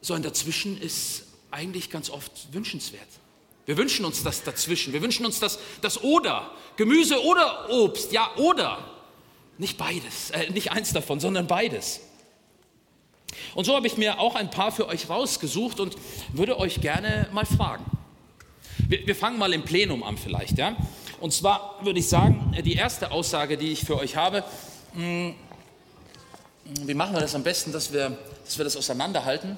so 0.01 0.15
ein 0.15 0.23
Dazwischen 0.23 0.81
ist 0.81 1.27
eigentlich 1.51 1.89
ganz 1.89 2.09
oft 2.09 2.31
wünschenswert. 2.51 3.07
Wir 3.67 3.77
wünschen 3.77 4.03
uns 4.03 4.23
das 4.23 4.43
dazwischen. 4.43 4.93
Wir 4.93 5.01
wünschen 5.01 5.25
uns 5.25 5.39
das, 5.39 5.59
das 5.81 6.03
oder, 6.03 6.51
Gemüse 6.75 7.23
oder 7.23 7.69
Obst, 7.69 8.11
ja 8.11 8.31
oder. 8.37 8.89
Nicht 9.59 9.77
beides, 9.77 10.31
äh, 10.31 10.49
nicht 10.49 10.71
eins 10.71 10.91
davon, 10.91 11.19
sondern 11.19 11.45
beides. 11.45 12.01
Und 13.55 13.65
so 13.65 13.75
habe 13.75 13.87
ich 13.87 13.97
mir 13.97 14.19
auch 14.19 14.35
ein 14.35 14.49
paar 14.49 14.71
für 14.71 14.87
euch 14.87 15.09
rausgesucht 15.09 15.79
und 15.79 15.95
würde 16.33 16.59
euch 16.59 16.81
gerne 16.81 17.27
mal 17.31 17.45
fragen. 17.45 17.85
Wir, 18.87 19.05
wir 19.05 19.15
fangen 19.15 19.37
mal 19.37 19.53
im 19.53 19.63
Plenum 19.63 20.03
an 20.03 20.17
vielleicht, 20.17 20.57
ja. 20.57 20.75
Und 21.19 21.33
zwar 21.33 21.77
würde 21.83 21.99
ich 21.99 22.09
sagen, 22.09 22.55
die 22.65 22.73
erste 22.73 23.11
Aussage, 23.11 23.57
die 23.57 23.71
ich 23.71 23.81
für 23.81 23.97
euch 23.97 24.15
habe, 24.15 24.43
hm, 24.93 25.35
wie 26.81 26.93
machen 26.93 27.13
wir 27.13 27.21
das 27.21 27.35
am 27.35 27.43
besten, 27.43 27.71
dass 27.71 27.93
wir, 27.93 28.17
dass 28.45 28.57
wir 28.57 28.63
das 28.63 28.75
auseinanderhalten? 28.75 29.57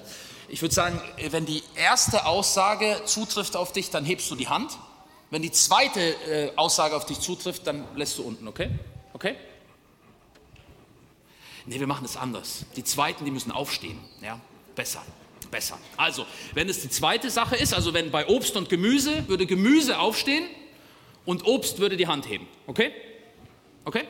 Ich 0.49 0.61
würde 0.61 0.75
sagen, 0.75 1.01
wenn 1.31 1.45
die 1.45 1.63
erste 1.75 2.25
Aussage 2.25 3.01
zutrifft 3.05 3.55
auf 3.55 3.71
dich, 3.71 3.89
dann 3.89 4.05
hebst 4.05 4.29
du 4.29 4.35
die 4.35 4.47
Hand. 4.47 4.71
Wenn 5.29 5.41
die 5.41 5.51
zweite 5.51 5.99
äh, 5.99 6.51
Aussage 6.55 6.95
auf 6.95 7.05
dich 7.05 7.19
zutrifft, 7.19 7.65
dann 7.65 7.85
lässt 7.95 8.17
du 8.17 8.23
unten, 8.23 8.47
okay? 8.47 8.69
Okay? 9.13 9.35
Nee, 11.65 11.79
wir 11.79 11.87
machen 11.87 12.05
es 12.05 12.17
anders. 12.17 12.65
Die 12.75 12.83
zweiten, 12.83 13.25
die 13.25 13.31
müssen 13.31 13.51
aufstehen. 13.51 13.99
Ja, 14.21 14.39
besser, 14.75 15.01
besser. 15.49 15.77
Also, 15.97 16.25
wenn 16.53 16.67
es 16.67 16.81
die 16.81 16.89
zweite 16.89 17.29
Sache 17.29 17.55
ist, 17.55 17.73
also 17.73 17.93
wenn 17.93 18.11
bei 18.11 18.27
Obst 18.27 18.55
und 18.57 18.69
Gemüse 18.69 19.27
würde 19.27 19.45
Gemüse 19.45 19.99
aufstehen 19.99 20.45
und 21.25 21.45
Obst 21.45 21.79
würde 21.79 21.95
die 21.95 22.07
Hand 22.07 22.27
heben. 22.27 22.47
Okay? 22.67 22.91
Okay? 23.85 24.03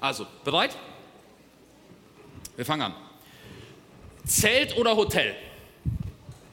Also, 0.00 0.26
bereit? 0.44 0.76
Wir 2.56 2.64
fangen 2.64 2.82
an. 2.82 2.94
Zelt 4.24 4.76
oder 4.76 4.96
Hotel? 4.96 5.34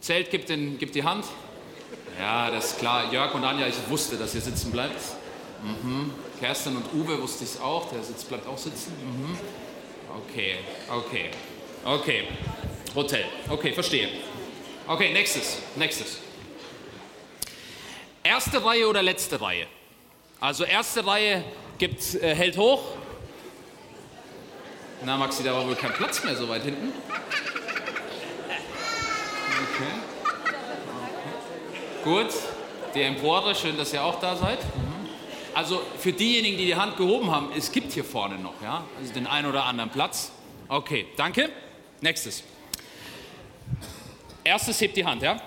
Zelt 0.02 0.32
gibt, 0.32 0.50
den, 0.50 0.78
gibt 0.78 0.96
die 0.96 1.04
Hand. 1.04 1.26
Ja, 2.20 2.52
das 2.52 2.72
ist 2.72 2.80
klar. 2.80 3.12
Jörg 3.14 3.34
und 3.34 3.44
Anja, 3.44 3.68
ich 3.68 3.76
wusste, 3.90 4.18
dass 4.18 4.36
ihr 4.36 4.42
sitzen 4.42 4.72
bleibt. 4.72 5.00
Mhm. 5.64 6.12
Kerstin 6.40 6.76
und 6.76 6.86
Uwe 6.94 7.22
wusste 7.22 7.44
ich 7.44 7.52
es 7.52 7.62
auch. 7.62 7.90
Der 7.92 8.04
Sitz 8.04 8.24
bleibt 8.24 8.48
auch 8.48 8.58
sitzen. 8.58 8.92
Mhm. 8.92 9.38
Okay, 10.18 10.56
okay, 10.90 11.30
okay. 11.86 12.28
Hotel. 12.96 13.26
Okay, 13.50 13.74
verstehe. 13.74 14.10
Okay, 14.88 15.14
nächstes, 15.14 15.60
nächstes. 15.76 16.18
Erste 18.24 18.64
Reihe 18.64 18.88
oder 18.88 19.02
letzte 19.02 19.40
Reihe? 19.40 19.68
Also 20.40 20.64
erste 20.64 21.06
Reihe 21.06 21.44
gibt, 21.78 22.16
äh, 22.16 22.34
hält 22.36 22.58
hoch. 22.58 22.84
Na, 25.06 25.18
Maxi, 25.18 25.44
da 25.44 25.54
war 25.54 25.66
wohl 25.66 25.76
kein 25.76 25.94
Platz 25.94 26.24
mehr 26.24 26.36
so 26.36 26.50
weit 26.50 26.64
hinten. 26.64 26.92
Okay. 29.72 29.92
okay. 32.04 32.24
Gut. 32.26 32.34
Die 32.96 33.04
Empore, 33.04 33.54
schön, 33.54 33.78
dass 33.78 33.94
ihr 33.94 34.04
auch 34.04 34.20
da 34.20 34.36
seid. 34.36 34.58
Mhm. 35.60 35.66
Also 35.66 35.82
für 35.98 36.14
diejenigen, 36.14 36.58
die 36.58 36.66
die 36.66 36.76
Hand 36.76 36.98
gehoben 36.98 37.32
haben, 37.32 37.50
es 37.56 37.72
gibt 37.72 37.92
hier 37.92 38.04
vorne 38.04 38.38
noch, 38.38 38.62
ja, 38.62 38.84
also 39.00 39.14
den 39.14 39.28
einen 39.28 39.48
oder 39.48 39.66
anderen 39.66 39.90
Platz. 39.90 40.32
Okay, 40.68 41.08
danke. 41.18 41.50
Nächstes. 42.02 42.44
Erstes 44.44 44.80
hebt 44.82 44.96
die 44.96 45.06
Hand, 45.06 45.22
ja. 45.22 45.42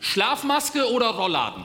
Schlafmaske 0.00 0.90
oder 0.90 1.10
Rollladen? 1.10 1.64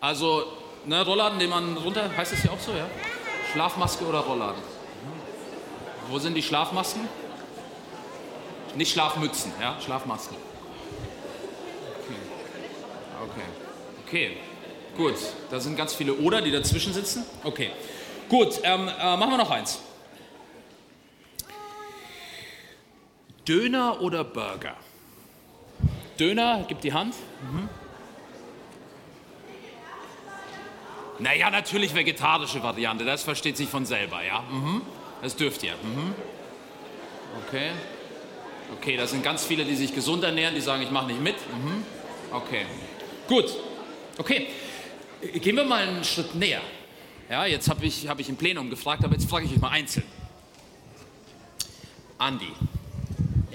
Also, 0.00 0.44
ne, 0.84 1.04
Rollladen, 1.04 1.38
den 1.38 1.50
man 1.50 1.76
runter, 1.78 2.10
heißt 2.14 2.32
das 2.32 2.44
ja 2.44 2.50
auch 2.50 2.60
so, 2.60 2.72
ja? 2.72 2.86
Schlafmaske 3.52 4.04
oder 4.04 4.20
Rollladen? 4.20 4.62
Wo 6.08 6.18
sind 6.18 6.34
die 6.34 6.42
Schlafmasken? 6.42 7.08
Nicht 8.74 8.92
Schlafmützen, 8.92 9.52
ja, 9.60 9.80
Schlafmasken. 9.80 10.36
Okay. 12.02 12.18
Okay. 13.22 14.36
Okay. 14.36 14.53
Gut. 14.96 15.16
Da 15.50 15.60
sind 15.60 15.76
ganz 15.76 15.94
viele 15.94 16.14
Oder, 16.14 16.40
die 16.40 16.50
dazwischen 16.50 16.92
sitzen. 16.92 17.24
Okay. 17.42 17.70
Gut, 18.28 18.60
ähm, 18.62 18.88
äh, 18.88 19.16
machen 19.16 19.30
wir 19.30 19.38
noch 19.38 19.50
eins. 19.50 19.80
Döner 23.46 24.00
oder 24.00 24.24
Burger? 24.24 24.76
Döner, 26.18 26.64
gib 26.66 26.80
die 26.80 26.92
Hand. 26.92 27.14
Mhm. 27.42 27.68
Naja, 31.18 31.50
natürlich 31.50 31.94
vegetarische 31.94 32.62
Variante, 32.62 33.04
das 33.04 33.22
versteht 33.22 33.56
sich 33.56 33.68
von 33.68 33.84
selber, 33.84 34.24
ja. 34.24 34.40
Mhm. 34.40 34.82
Das 35.22 35.36
dürft 35.36 35.62
ihr. 35.62 35.72
Mhm. 35.74 36.14
Okay. 37.46 37.70
Okay, 38.78 38.96
da 38.96 39.06
sind 39.06 39.22
ganz 39.22 39.44
viele, 39.44 39.64
die 39.64 39.76
sich 39.76 39.94
gesund 39.94 40.24
ernähren, 40.24 40.54
die 40.54 40.60
sagen, 40.60 40.82
ich 40.82 40.90
mache 40.90 41.06
nicht 41.06 41.20
mit. 41.20 41.34
Mhm. 41.34 41.84
Okay. 42.32 42.66
Gut. 43.28 43.46
Okay. 44.18 44.48
Gehen 45.32 45.56
wir 45.56 45.64
mal 45.64 45.88
einen 45.88 46.04
Schritt 46.04 46.34
näher. 46.34 46.60
Ja, 47.30 47.46
jetzt 47.46 47.68
habe 47.68 47.84
ich, 47.86 48.08
hab 48.08 48.20
ich 48.20 48.28
im 48.28 48.36
Plenum 48.36 48.70
gefragt, 48.70 49.04
aber 49.04 49.14
jetzt 49.14 49.28
frage 49.28 49.46
ich 49.46 49.52
euch 49.52 49.60
mal 49.60 49.70
einzeln. 49.70 50.04
Andi, 52.18 52.52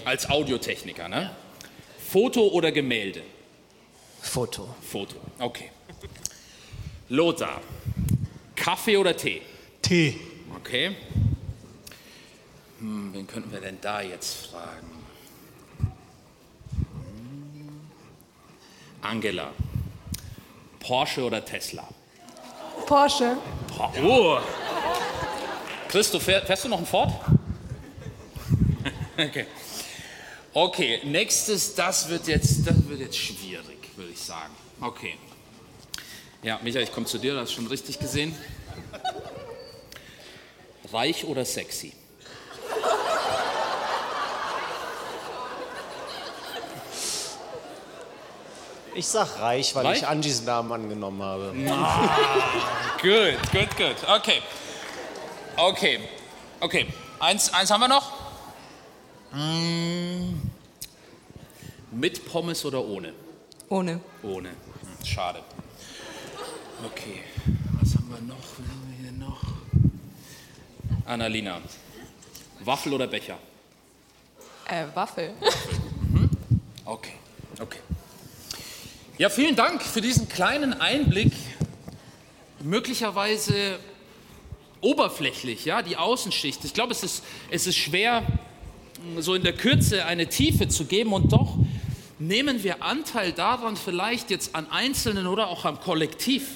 als 0.05 0.29
Audiotechniker, 0.29 1.07
ne? 1.07 1.35
Foto 2.09 2.47
oder 2.47 2.71
Gemälde? 2.71 3.21
Foto. 4.21 4.75
Foto, 4.81 5.15
okay. 5.37 5.69
Lothar, 7.09 7.61
Kaffee 8.55 8.97
oder 8.97 9.15
Tee? 9.15 9.41
Tee. 9.81 10.19
Okay. 10.57 10.95
Hm, 12.79 13.13
wen 13.13 13.27
könnten 13.27 13.51
wir 13.51 13.61
denn 13.61 13.77
da 13.81 14.01
jetzt 14.01 14.47
fragen? 14.47 14.87
Hm. 15.79 15.91
Angela, 19.01 19.51
Porsche 20.79 21.23
oder 21.23 21.43
Tesla? 21.43 21.87
Porsche. 22.85 23.37
Oh. 24.03 24.39
Christoph, 25.89 26.23
fährst 26.23 26.63
du 26.63 26.69
noch 26.69 26.79
ein 26.79 26.85
Ford? 26.85 27.11
okay. 29.17 29.45
Okay, 30.53 31.01
nächstes, 31.03 31.75
das 31.75 32.09
wird 32.09 32.27
jetzt, 32.27 32.65
das 32.65 32.75
wird 32.87 32.99
jetzt 32.99 33.17
schwierig, 33.17 33.77
würde 33.95 34.11
ich 34.11 34.19
sagen. 34.19 34.53
Okay. 34.81 35.15
Ja, 36.41 36.59
Michael, 36.63 36.85
ich 36.85 36.91
komme 36.91 37.05
zu 37.05 37.17
dir, 37.17 37.33
du 37.33 37.39
hast 37.39 37.51
schon 37.51 37.67
richtig 37.67 37.99
gesehen. 37.99 38.35
Reich 40.91 41.25
oder 41.25 41.45
sexy? 41.45 41.93
Ich 48.95 49.07
sag 49.07 49.39
reich, 49.39 49.75
weil 49.75 49.85
reich? 49.85 49.99
ich 49.99 50.07
Angies 50.07 50.43
Namen 50.43 50.71
angenommen 50.71 51.21
habe. 51.21 51.53
Ah, 51.69 52.09
gut, 53.01 53.51
gut, 53.51 53.77
gut. 53.77 53.95
Okay. 54.17 54.41
Okay. 55.55 55.99
Okay. 56.59 56.87
Eins, 57.19 57.53
eins 57.53 57.69
haben 57.71 57.81
wir 57.81 57.87
noch. 57.87 58.11
Mm. 59.31 60.35
Mit 61.91 62.25
Pommes 62.25 62.63
oder 62.65 62.83
ohne? 62.83 63.13
Ohne. 63.69 63.99
Ohne. 64.23 64.49
Hm, 64.49 65.05
schade. 65.05 65.39
Okay. 66.85 67.23
Was 67.81 67.95
haben 67.95 68.09
wir 68.09 68.21
noch? 68.21 68.37
Was 68.37 68.67
haben 68.67 68.87
wir 68.87 68.97
hier 68.97 69.11
noch? 69.11 69.41
Annalina. 71.05 71.59
Waffel 72.61 72.93
oder 72.93 73.07
Becher? 73.07 73.37
Äh, 74.65 74.85
Waffel. 74.93 75.33
Mhm. 76.11 76.29
Okay. 76.85 77.13
Okay. 77.59 77.79
Ja, 79.19 79.29
vielen 79.29 79.57
Dank 79.57 79.83
für 79.83 79.99
diesen 79.99 80.29
kleinen 80.29 80.71
Einblick. 80.71 81.33
Möglicherweise 82.63 83.77
oberflächlich, 84.79 85.65
ja, 85.65 85.81
die 85.81 85.97
Außenschicht. 85.97 86.63
Ich 86.63 86.73
glaube, 86.73 86.93
es 86.93 87.03
ist, 87.03 87.25
es 87.51 87.67
ist 87.67 87.75
schwer, 87.75 88.25
so 89.17 89.35
in 89.35 89.43
der 89.43 89.51
Kürze 89.51 90.05
eine 90.05 90.29
Tiefe 90.29 90.69
zu 90.69 90.85
geben 90.85 91.11
und 91.11 91.33
doch 91.33 91.57
nehmen 92.17 92.63
wir 92.63 92.81
Anteil 92.81 93.33
daran, 93.33 93.75
vielleicht 93.75 94.29
jetzt 94.29 94.55
an 94.55 94.71
Einzelnen 94.71 95.27
oder 95.27 95.49
auch 95.49 95.65
am 95.65 95.81
Kollektiv, 95.81 96.51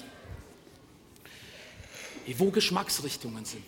wo 2.37 2.49
Geschmacksrichtungen 2.49 3.43
sind. 3.43 3.63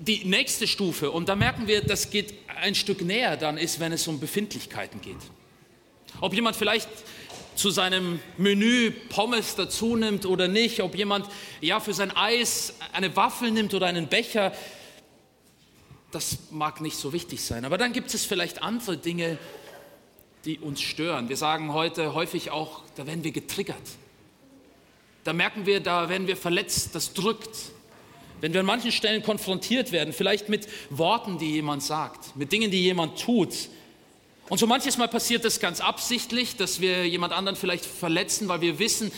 Die 0.00 0.24
nächste 0.24 0.66
Stufe, 0.66 1.12
und 1.12 1.28
da 1.28 1.36
merken 1.36 1.68
wir, 1.68 1.82
das 1.82 2.10
geht 2.10 2.34
ein 2.48 2.74
Stück 2.74 3.02
näher 3.02 3.36
dann, 3.36 3.56
ist, 3.58 3.78
wenn 3.78 3.92
es 3.92 4.08
um 4.08 4.18
Befindlichkeiten 4.18 5.00
geht. 5.00 5.18
Ob 6.20 6.34
jemand 6.34 6.56
vielleicht 6.56 6.88
zu 7.60 7.70
seinem 7.70 8.20
Menü 8.38 8.90
Pommes 8.90 9.54
dazu 9.54 9.94
nimmt 9.94 10.24
oder 10.24 10.48
nicht, 10.48 10.80
ob 10.80 10.94
jemand 10.94 11.26
ja 11.60 11.78
für 11.78 11.92
sein 11.92 12.10
Eis 12.16 12.74
eine 12.92 13.14
Waffel 13.16 13.50
nimmt 13.50 13.74
oder 13.74 13.86
einen 13.86 14.08
Becher, 14.08 14.54
das 16.10 16.38
mag 16.50 16.80
nicht 16.80 16.96
so 16.96 17.12
wichtig 17.12 17.42
sein. 17.42 17.66
Aber 17.66 17.76
dann 17.76 17.92
gibt 17.92 18.14
es 18.14 18.24
vielleicht 18.24 18.62
andere 18.62 18.96
Dinge, 18.96 19.36
die 20.46 20.58
uns 20.58 20.80
stören. 20.80 21.28
Wir 21.28 21.36
sagen 21.36 21.74
heute 21.74 22.14
häufig 22.14 22.50
auch, 22.50 22.80
da 22.96 23.06
werden 23.06 23.24
wir 23.24 23.32
getriggert. 23.32 23.76
Da 25.24 25.34
merken 25.34 25.66
wir, 25.66 25.80
da 25.80 26.08
werden 26.08 26.26
wir 26.26 26.38
verletzt, 26.38 26.94
das 26.94 27.12
drückt. 27.12 27.72
Wenn 28.40 28.54
wir 28.54 28.60
an 28.60 28.66
manchen 28.66 28.90
Stellen 28.90 29.22
konfrontiert 29.22 29.92
werden, 29.92 30.14
vielleicht 30.14 30.48
mit 30.48 30.66
Worten, 30.88 31.36
die 31.36 31.52
jemand 31.52 31.82
sagt, 31.82 32.36
mit 32.36 32.52
Dingen, 32.52 32.70
die 32.70 32.82
jemand 32.82 33.20
tut, 33.20 33.68
und 34.50 34.58
so 34.58 34.66
manches 34.66 34.98
Mal 34.98 35.06
passiert 35.06 35.44
das 35.44 35.60
ganz 35.60 35.80
absichtlich, 35.80 36.56
dass 36.56 36.80
wir 36.80 37.06
jemand 37.06 37.32
anderen 37.32 37.54
vielleicht 37.54 37.86
verletzen, 37.86 38.48
weil 38.48 38.60
wir 38.60 38.80
wissen, 38.80 39.12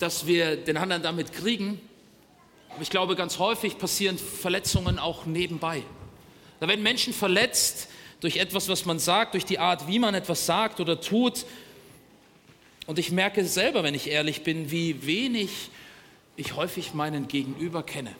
dass 0.00 0.26
wir 0.26 0.56
den 0.56 0.76
anderen 0.76 1.00
damit 1.04 1.32
kriegen. 1.32 1.80
Aber 2.70 2.82
ich 2.82 2.90
glaube, 2.90 3.14
ganz 3.14 3.38
häufig 3.38 3.78
passieren 3.78 4.18
Verletzungen 4.18 4.98
auch 4.98 5.26
nebenbei. 5.26 5.84
Da 6.58 6.66
werden 6.66 6.82
Menschen 6.82 7.14
verletzt 7.14 7.88
durch 8.20 8.38
etwas, 8.38 8.68
was 8.68 8.84
man 8.84 8.98
sagt, 8.98 9.34
durch 9.34 9.44
die 9.44 9.60
Art, 9.60 9.86
wie 9.86 10.00
man 10.00 10.12
etwas 10.12 10.44
sagt 10.44 10.80
oder 10.80 11.00
tut. 11.00 11.46
Und 12.86 12.98
ich 12.98 13.12
merke 13.12 13.44
selber, 13.44 13.84
wenn 13.84 13.94
ich 13.94 14.08
ehrlich 14.08 14.42
bin, 14.42 14.72
wie 14.72 15.06
wenig 15.06 15.70
ich 16.34 16.56
häufig 16.56 16.94
meinen 16.94 17.28
Gegenüber 17.28 17.84
kenne. 17.84 18.12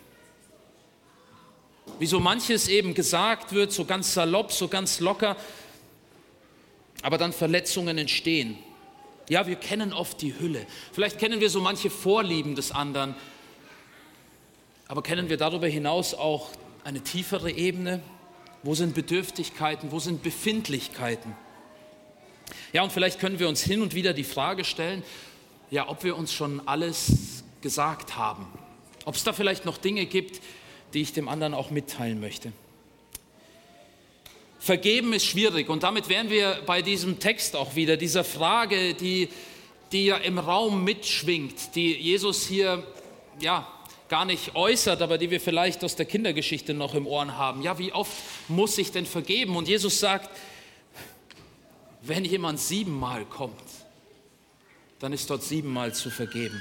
Wie 1.99 2.07
so 2.07 2.21
manches 2.21 2.69
eben 2.69 2.95
gesagt 2.95 3.53
wird, 3.53 3.73
so 3.73 3.85
ganz 3.85 4.15
salopp, 4.15 4.53
so 4.53 4.69
ganz 4.69 5.01
locker, 5.01 5.37
aber 7.07 7.19
dann 7.19 7.33
Verletzungen 7.33 7.99
entstehen. 7.99 8.59
Ja, 9.29 9.47
wir 9.47 9.55
kennen 9.55 9.93
oft 9.93 10.21
die 10.23 10.41
Hülle. 10.41 10.67
Vielleicht 10.93 11.21
kennen 11.21 11.39
wir 11.39 11.51
so 11.51 11.61
manche 11.61 11.89
Vorlieben 11.89 12.57
des 12.57 12.73
anderen. 12.73 13.15
Aber 14.89 15.05
kennen 15.05 15.29
wir 15.29 15.37
darüber 15.37 15.69
hinaus 15.69 16.15
auch 16.15 16.51
eine 16.83 17.01
tiefere 17.03 17.53
Ebene? 17.53 18.03
Wo 18.65 18.75
sind 18.75 18.97
Bedürftigkeiten? 18.97 19.93
Wo 19.93 20.01
sind 20.01 20.25
Befindlichkeiten? 20.25 21.37
Ja, 22.73 22.83
und 22.83 22.91
vielleicht 22.91 23.21
können 23.21 23.39
wir 23.39 23.49
uns 23.49 23.63
hin 23.63 23.83
und 23.83 23.95
wieder 23.95 24.13
die 24.13 24.25
Frage 24.25 24.65
stellen, 24.65 25.05
ja, 25.71 25.89
ob 25.89 26.03
wir 26.03 26.17
uns 26.17 26.33
schon 26.33 26.61
alles 26.67 27.45
gesagt 27.61 28.17
haben. 28.17 28.49
Ob 29.05 29.15
es 29.15 29.23
da 29.23 29.33
vielleicht 29.33 29.65
noch 29.65 29.79
Dinge 29.79 30.07
gibt, 30.07 30.41
die 30.93 31.03
ich 31.03 31.13
dem 31.13 31.29
anderen 31.29 31.55
auch 31.55 31.71
mitteilen 31.71 32.19
möchte. 32.19 32.51
Vergeben 34.67 35.13
ist 35.13 35.27
schwierig 35.27 35.69
und 35.69 35.85
damit 35.85 36.09
wären 36.09 36.29
wir 36.29 36.61
bei 36.67 36.83
diesem 36.83 37.21
Text 37.21 37.55
auch 37.55 37.77
wieder, 37.77 37.97
dieser 37.97 38.25
Frage, 38.25 38.95
die, 38.95 39.29
die 39.93 40.07
ja 40.07 40.17
im 40.17 40.41
Raum 40.41 40.83
mitschwingt, 40.83 41.77
die 41.77 41.95
Jesus 41.95 42.49
hier 42.49 42.85
ja, 43.39 43.73
gar 44.09 44.25
nicht 44.25 44.57
äußert, 44.57 45.03
aber 45.03 45.19
die 45.19 45.31
wir 45.31 45.41
vielleicht 45.41 45.85
aus 45.85 45.95
der 45.95 46.05
Kindergeschichte 46.05 46.75
noch 46.75 46.97
im 46.97 47.07
Ohren 47.07 47.39
haben. 47.39 47.63
Ja, 47.63 47.79
wie 47.79 47.93
oft 47.93 48.11
muss 48.49 48.77
ich 48.79 48.91
denn 48.91 49.07
vergeben? 49.07 49.55
Und 49.55 49.69
Jesus 49.69 50.01
sagt, 50.01 50.31
wenn 52.03 52.25
jemand 52.25 52.59
siebenmal 52.59 53.25
kommt, 53.25 53.55
dann 54.99 55.13
ist 55.13 55.31
dort 55.31 55.45
siebenmal 55.45 55.95
zu 55.95 56.11
vergeben. 56.11 56.61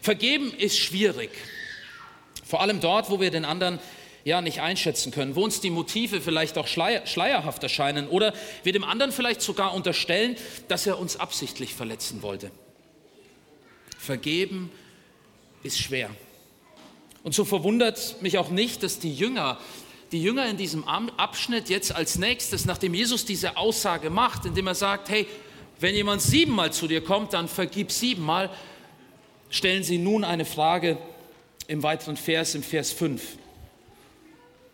Vergeben 0.00 0.54
ist 0.54 0.78
schwierig. 0.78 1.32
Vor 2.46 2.62
allem 2.62 2.80
dort, 2.80 3.10
wo 3.10 3.20
wir 3.20 3.30
den 3.30 3.44
anderen 3.44 3.78
ja 4.24 4.40
nicht 4.40 4.60
einschätzen 4.60 5.12
können, 5.12 5.34
wo 5.36 5.44
uns 5.44 5.60
die 5.60 5.70
Motive 5.70 6.20
vielleicht 6.20 6.58
auch 6.58 6.66
schleier, 6.66 7.06
schleierhaft 7.06 7.62
erscheinen 7.62 8.08
oder 8.08 8.32
wir 8.62 8.72
dem 8.72 8.84
anderen 8.84 9.12
vielleicht 9.12 9.42
sogar 9.42 9.74
unterstellen, 9.74 10.36
dass 10.68 10.86
er 10.86 10.98
uns 10.98 11.16
absichtlich 11.16 11.74
verletzen 11.74 12.22
wollte. 12.22 12.50
Vergeben 13.98 14.70
ist 15.62 15.78
schwer. 15.78 16.10
Und 17.22 17.34
so 17.34 17.44
verwundert 17.44 18.16
mich 18.22 18.38
auch 18.38 18.50
nicht, 18.50 18.82
dass 18.82 18.98
die 18.98 19.14
Jünger, 19.14 19.58
die 20.12 20.22
Jünger 20.22 20.46
in 20.46 20.56
diesem 20.56 20.84
Abschnitt 20.84 21.68
jetzt 21.68 21.94
als 21.94 22.16
nächstes, 22.16 22.64
nachdem 22.64 22.94
Jesus 22.94 23.24
diese 23.24 23.56
Aussage 23.56 24.10
macht, 24.10 24.46
indem 24.46 24.66
er 24.66 24.74
sagt, 24.74 25.10
hey, 25.10 25.26
wenn 25.78 25.94
jemand 25.94 26.22
siebenmal 26.22 26.72
zu 26.72 26.88
dir 26.88 27.02
kommt, 27.02 27.32
dann 27.32 27.48
vergib 27.48 27.90
siebenmal, 27.90 28.50
stellen 29.50 29.82
sie 29.82 29.98
nun 29.98 30.24
eine 30.24 30.44
Frage 30.44 30.98
im 31.66 31.82
weiteren 31.82 32.16
Vers, 32.16 32.54
im 32.54 32.62
Vers 32.62 32.92
5. 32.92 33.22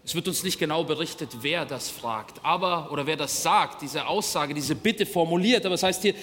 Es 0.07 0.14
wird 0.14 0.29
uns 0.29 0.45
nicht 0.45 0.61
genau 0.61 0.85
berichtet, 0.85 1.31
wer 1.40 1.66
das 1.66 1.90
fragt, 1.90 2.38
aber 2.45 2.92
oder 2.92 3.07
wer 3.07 3.16
das 3.16 3.42
sagt, 3.42 3.83
diese 3.83 4.07
Aussage, 4.07 4.55
diese 4.55 4.77
Bitte 4.77 5.05
formuliert, 5.05 5.66
aber 5.66 5.75
es 5.75 5.83
heißt 5.83 6.03
hier, 6.03 6.14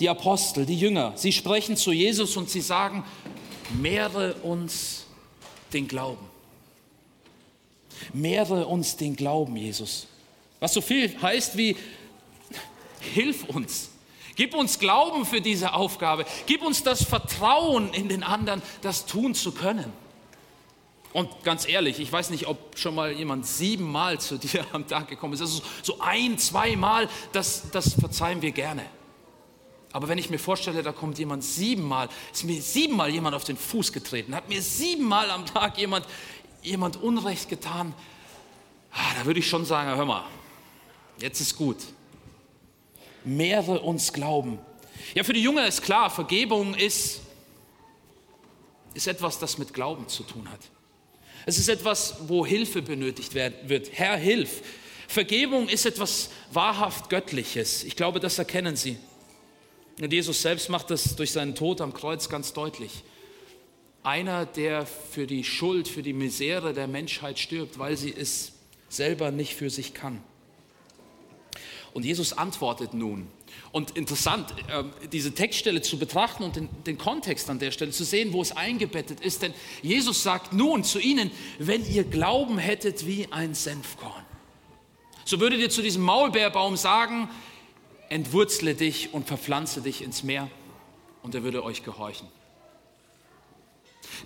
die 0.00 0.08
Apostel, 0.08 0.66
die 0.66 0.76
Jünger, 0.76 1.12
sie 1.14 1.30
sprechen 1.30 1.76
zu 1.76 1.92
Jesus 1.92 2.36
und 2.36 2.50
sie 2.50 2.60
sagen, 2.60 3.04
mehre 3.80 4.34
uns 4.42 5.06
den 5.72 5.86
Glauben. 5.86 6.26
Mehre 8.12 8.66
uns 8.66 8.96
den 8.96 9.14
Glauben, 9.14 9.54
Jesus. 9.54 10.08
Was 10.58 10.74
so 10.74 10.80
viel 10.80 11.14
heißt 11.22 11.56
wie, 11.56 11.76
hilf 12.98 13.44
uns. 13.44 13.90
Gib 14.34 14.52
uns 14.52 14.80
Glauben 14.80 15.24
für 15.24 15.40
diese 15.40 15.74
Aufgabe. 15.74 16.26
Gib 16.46 16.62
uns 16.62 16.82
das 16.82 17.04
Vertrauen 17.04 17.92
in 17.92 18.08
den 18.08 18.24
anderen, 18.24 18.62
das 18.82 19.06
tun 19.06 19.36
zu 19.36 19.52
können. 19.52 19.92
Und 21.12 21.42
ganz 21.42 21.66
ehrlich, 21.66 22.00
ich 22.00 22.12
weiß 22.12 22.30
nicht, 22.30 22.46
ob 22.46 22.78
schon 22.78 22.94
mal 22.94 23.12
jemand 23.12 23.46
siebenmal 23.46 24.20
zu 24.20 24.38
dir 24.38 24.64
am 24.72 24.86
Tag 24.86 25.08
gekommen 25.08 25.34
ist. 25.34 25.40
Also 25.40 25.62
so 25.82 26.00
ein, 26.00 26.38
zweimal, 26.38 27.08
das, 27.32 27.70
das 27.70 27.94
verzeihen 27.94 28.42
wir 28.42 28.52
gerne. 28.52 28.84
Aber 29.92 30.08
wenn 30.08 30.18
ich 30.18 30.28
mir 30.28 30.38
vorstelle, 30.38 30.82
da 30.82 30.92
kommt 30.92 31.18
jemand 31.18 31.42
siebenmal, 31.42 32.08
ist 32.32 32.44
mir 32.44 32.60
siebenmal 32.60 33.08
jemand 33.10 33.34
auf 33.34 33.44
den 33.44 33.56
Fuß 33.56 33.92
getreten, 33.92 34.34
hat 34.34 34.48
mir 34.48 34.60
siebenmal 34.60 35.30
am 35.30 35.46
Tag 35.46 35.78
jemand, 35.78 36.06
jemand 36.62 36.98
Unrecht 36.98 37.48
getan, 37.48 37.94
ah, 38.92 39.14
da 39.18 39.24
würde 39.24 39.40
ich 39.40 39.48
schon 39.48 39.64
sagen, 39.64 39.96
hör 39.96 40.04
mal, 40.04 40.24
jetzt 41.18 41.40
ist 41.40 41.56
gut. 41.56 41.78
Mehre 43.24 43.80
uns 43.80 44.12
Glauben. 44.12 44.58
Ja, 45.14 45.24
für 45.24 45.32
die 45.32 45.42
Jünger 45.42 45.66
ist 45.66 45.82
klar, 45.82 46.10
Vergebung 46.10 46.74
ist, 46.74 47.22
ist 48.92 49.06
etwas, 49.06 49.38
das 49.38 49.56
mit 49.56 49.72
Glauben 49.72 50.06
zu 50.08 50.22
tun 50.22 50.50
hat. 50.50 50.60
Es 51.46 51.58
ist 51.58 51.68
etwas, 51.68 52.16
wo 52.26 52.44
Hilfe 52.44 52.82
benötigt 52.82 53.34
wird. 53.34 53.90
Herr, 53.92 54.16
hilf. 54.16 54.62
Vergebung 55.06 55.68
ist 55.68 55.86
etwas 55.86 56.30
wahrhaft 56.52 57.08
Göttliches. 57.08 57.84
Ich 57.84 57.96
glaube, 57.96 58.20
das 58.20 58.38
erkennen 58.38 58.76
Sie. 58.76 58.98
Und 60.00 60.12
Jesus 60.12 60.42
selbst 60.42 60.68
macht 60.68 60.90
das 60.90 61.16
durch 61.16 61.32
seinen 61.32 61.54
Tod 61.54 61.80
am 61.80 61.92
Kreuz 61.92 62.28
ganz 62.28 62.52
deutlich. 62.52 63.02
Einer, 64.02 64.46
der 64.46 64.86
für 64.86 65.26
die 65.26 65.44
Schuld, 65.44 65.88
für 65.88 66.02
die 66.02 66.12
Misere 66.12 66.72
der 66.72 66.86
Menschheit 66.86 67.38
stirbt, 67.38 67.78
weil 67.78 67.96
sie 67.96 68.14
es 68.14 68.52
selber 68.88 69.30
nicht 69.30 69.54
für 69.54 69.70
sich 69.70 69.94
kann. 69.94 70.22
Und 71.92 72.04
Jesus 72.04 72.32
antwortet 72.32 72.94
nun. 72.94 73.26
Und 73.78 73.96
interessant, 73.96 74.52
äh, 74.66 74.82
diese 75.12 75.32
Textstelle 75.32 75.80
zu 75.82 76.00
betrachten 76.00 76.42
und 76.42 76.56
den, 76.56 76.68
den, 76.84 76.98
Kontext 76.98 77.48
an 77.48 77.60
der 77.60 77.70
Stelle 77.70 77.92
zu 77.92 78.02
sehen, 78.02 78.32
wo 78.32 78.42
es 78.42 78.50
eingebettet 78.50 79.20
ist. 79.20 79.42
Denn 79.42 79.54
Jesus 79.82 80.24
sagt 80.24 80.52
nun 80.52 80.82
zu 80.82 80.98
ihnen, 80.98 81.30
wenn 81.60 81.88
ihr 81.88 82.02
Glauben 82.02 82.58
hättet 82.58 83.06
wie 83.06 83.28
ein 83.30 83.54
Senfkorn. 83.54 84.24
So 85.24 85.38
würdet 85.38 85.60
ihr 85.60 85.70
zu 85.70 85.80
diesem 85.80 86.02
Maulbeerbaum 86.02 86.76
sagen, 86.76 87.30
entwurzle 88.08 88.74
dich 88.74 89.14
und 89.14 89.28
verpflanze 89.28 89.80
dich 89.80 90.02
ins 90.02 90.24
Meer 90.24 90.50
und 91.22 91.36
er 91.36 91.44
würde 91.44 91.62
euch 91.62 91.84
gehorchen. 91.84 92.26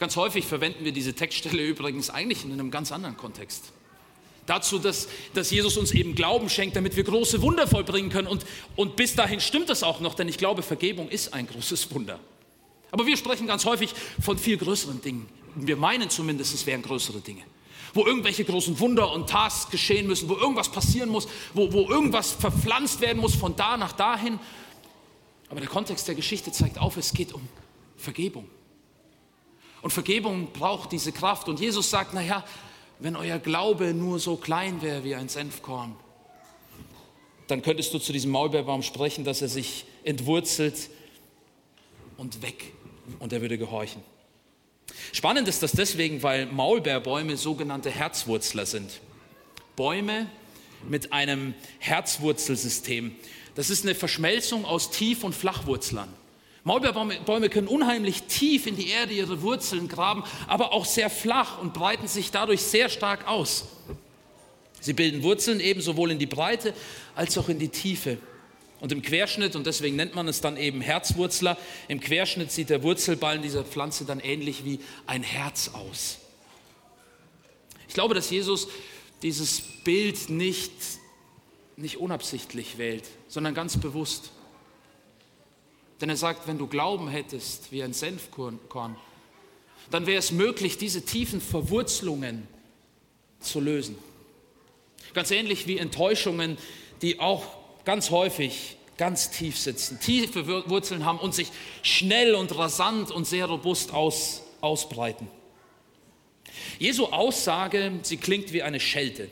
Ganz 0.01 0.17
häufig 0.17 0.47
verwenden 0.47 0.87
wir 0.87 0.93
diese 0.93 1.12
Textstelle 1.12 1.62
übrigens 1.69 2.09
eigentlich 2.09 2.43
in 2.47 2.53
einem 2.53 2.71
ganz 2.71 2.91
anderen 2.91 3.19
Kontext. 3.19 3.75
Dazu, 4.46 4.78
dass, 4.78 5.09
dass 5.35 5.50
Jesus 5.50 5.76
uns 5.76 5.92
eben 5.92 6.14
Glauben 6.14 6.48
schenkt, 6.48 6.74
damit 6.74 6.96
wir 6.96 7.05
große 7.05 7.42
Wunder 7.42 7.66
vollbringen 7.66 8.11
können. 8.11 8.26
Und, 8.26 8.44
und 8.74 8.96
bis 8.96 9.14
dahin 9.14 9.40
stimmt 9.40 9.68
das 9.68 9.83
auch 9.83 10.00
noch, 10.00 10.14
denn 10.14 10.28
ich 10.28 10.37
glaube, 10.37 10.62
Vergebung 10.62 11.09
ist 11.09 11.33
ein 11.33 11.46
großes 11.46 11.94
Wunder. 11.94 12.18
Aber 12.90 13.07
wir 13.07 13.16
sprechen 13.16 13.46
ganz 13.46 13.64
häufig 13.64 13.94
von 14.20 14.37
viel 14.37 14.57
größeren 14.57 15.00
Dingen. 15.00 15.28
Wir 15.55 15.76
meinen 15.76 16.11
zumindest, 16.11 16.55
es 16.55 16.66
wären 16.66 16.83
größere 16.83 17.20
Dinge. 17.20 17.42
Wo 17.94 18.05
irgendwelche 18.05 18.44
großen 18.44 18.78
Wunder 18.81 19.12
und 19.12 19.31
Tasks 19.31 19.70
geschehen 19.70 20.07
müssen, 20.07 20.28
wo 20.28 20.35
irgendwas 20.35 20.70
passieren 20.70 21.09
muss, 21.09 21.28
wo, 21.55 21.72
wo 21.72 21.88
irgendwas 21.88 22.33
verpflanzt 22.33 23.00
werden 23.00 23.20
muss 23.20 23.35
von 23.35 23.55
da 23.55 23.76
nach 23.76 23.92
dahin. 23.92 24.40
Aber 25.50 25.61
der 25.61 25.68
Kontext 25.68 26.09
der 26.09 26.14
Geschichte 26.14 26.50
zeigt 26.52 26.78
auf, 26.78 26.96
es 26.96 27.12
geht 27.12 27.33
um 27.33 27.46
Vergebung. 27.96 28.48
Und 29.83 29.90
Vergebung 29.90 30.48
braucht 30.52 30.92
diese 30.92 31.12
Kraft. 31.12 31.48
Und 31.48 31.61
Jesus 31.61 31.90
sagt, 31.90 32.14
naja, 32.14 32.44
wenn 33.03 33.17
euer 33.17 33.38
Glaube 33.38 33.95
nur 33.95 34.19
so 34.19 34.37
klein 34.37 34.81
wäre 34.83 35.03
wie 35.05 35.15
ein 35.15 35.29
Senfkorn, 35.29 35.97
dann 37.49 37.62
könntest 37.62 37.93
du 37.93 37.99
zu 37.99 38.12
diesem 38.12 38.31
Maulbeerbaum 38.31 38.83
sprechen, 38.83 39.25
dass 39.25 39.43
er 39.43 39.49
sich 39.49 39.85
entwurzelt 40.05 40.88
und 42.17 42.43
weg 42.43 42.73
und 43.19 43.33
er 43.33 43.41
würde 43.41 43.59
gehorchen. 43.59 44.03
Spannend 45.12 45.49
ist 45.49 45.62
das 45.62 45.73
deswegen, 45.73 46.23
weil 46.23 46.47
Maulbeerbäume 46.47 47.37
sogenannte 47.37 47.91
Herzwurzler 47.91 48.67
sind. 48.67 49.01
Bäume 49.77 50.29
mit 50.88 51.12
einem 51.12 51.55
Herzwurzelsystem. 51.79 53.15
Das 53.55 53.71
ist 53.71 53.85
eine 53.85 53.95
Verschmelzung 53.95 54.65
aus 54.65 54.91
Tief- 54.91 55.25
und 55.25 55.35
Flachwurzlern. 55.35 56.09
Maulbeerbäume 56.64 57.48
können 57.48 57.66
unheimlich 57.66 58.22
tief 58.25 58.66
in 58.66 58.77
die 58.77 58.88
Erde 58.88 59.14
ihre 59.14 59.42
Wurzeln 59.42 59.88
graben, 59.88 60.22
aber 60.46 60.72
auch 60.72 60.85
sehr 60.85 61.11
flach 61.11 61.59
und 61.59 61.75
breiten 61.75 62.07
sich 62.07 62.31
dadurch 62.31 62.62
sehr 62.62 62.88
stark 62.88 63.27
aus. 63.27 63.64
Sie 64.81 64.92
bilden 64.92 65.22
Wurzeln 65.22 65.61
eben 65.61 65.81
sowohl 65.81 66.12
in 66.12 66.18
die 66.18 66.27
Breite 66.27 66.75
als 67.14 67.37
auch 67.38 67.48
in 67.48 67.59
die 67.59 67.68
Tiefe. 67.68 68.18
Und 68.81 68.90
im 68.90 69.03
Querschnitt, 69.03 69.55
und 69.55 69.66
deswegen 69.66 69.94
nennt 69.94 70.16
man 70.16 70.27
es 70.27 70.40
dann 70.40 70.57
eben 70.57 70.81
Herzwurzler, 70.81 71.57
im 71.87 72.01
Querschnitt 72.01 72.51
sieht 72.51 72.68
der 72.68 72.83
Wurzelballen 72.83 73.40
dieser 73.40 73.64
Pflanze 73.64 74.05
dann 74.05 74.18
ähnlich 74.18 74.64
wie 74.64 74.81
ein 75.07 75.22
Herz 75.22 75.70
aus. 75.72 76.18
Ich 77.87 77.94
glaube, 77.94 78.14
dass 78.14 78.31
Jesus 78.31 78.68
dieses 79.22 79.61
Bild 79.85 80.31
nicht, 80.31 80.72
nicht 81.77 81.98
unabsichtlich 81.98 82.79
wählt, 82.79 83.05
sondern 83.29 83.55
ganz 83.55 83.79
bewusst. 83.79 84.33
Denn 86.00 86.09
er 86.09 86.16
sagt, 86.16 86.48
wenn 86.48 86.59
du 86.59 86.66
Glauben 86.66 87.09
hättest 87.09 87.70
wie 87.70 87.83
ein 87.83 87.92
Senfkorn, 87.92 88.59
dann 89.90 90.07
wäre 90.07 90.18
es 90.18 90.33
möglich, 90.33 90.78
diese 90.78 91.05
tiefen 91.05 91.40
Verwurzelungen 91.40 92.48
zu 93.40 93.61
lösen. 93.61 93.96
Ganz 95.14 95.31
ähnlich 95.31 95.66
wie 95.66 95.78
Enttäuschungen, 95.78 96.57
die 97.02 97.20
auch 97.20 97.44
ganz 97.85 98.11
häufig 98.11 98.76
ganz 98.96 99.31
tief 99.31 99.59
sitzen, 99.59 99.98
tiefe 100.00 100.46
Wurzeln 100.68 101.05
haben 101.05 101.18
und 101.18 101.35
sich 101.35 101.48
schnell 101.83 102.35
und 102.35 102.57
rasant 102.57 103.11
und 103.11 103.26
sehr 103.26 103.46
robust 103.46 103.92
aus, 103.92 104.42
ausbreiten. 104.61 105.28
Jesu 106.78 107.07
Aussage, 107.07 107.92
sie 108.02 108.16
klingt 108.16 108.52
wie 108.52 108.62
eine 108.62 108.81
Schelte, 108.81 109.28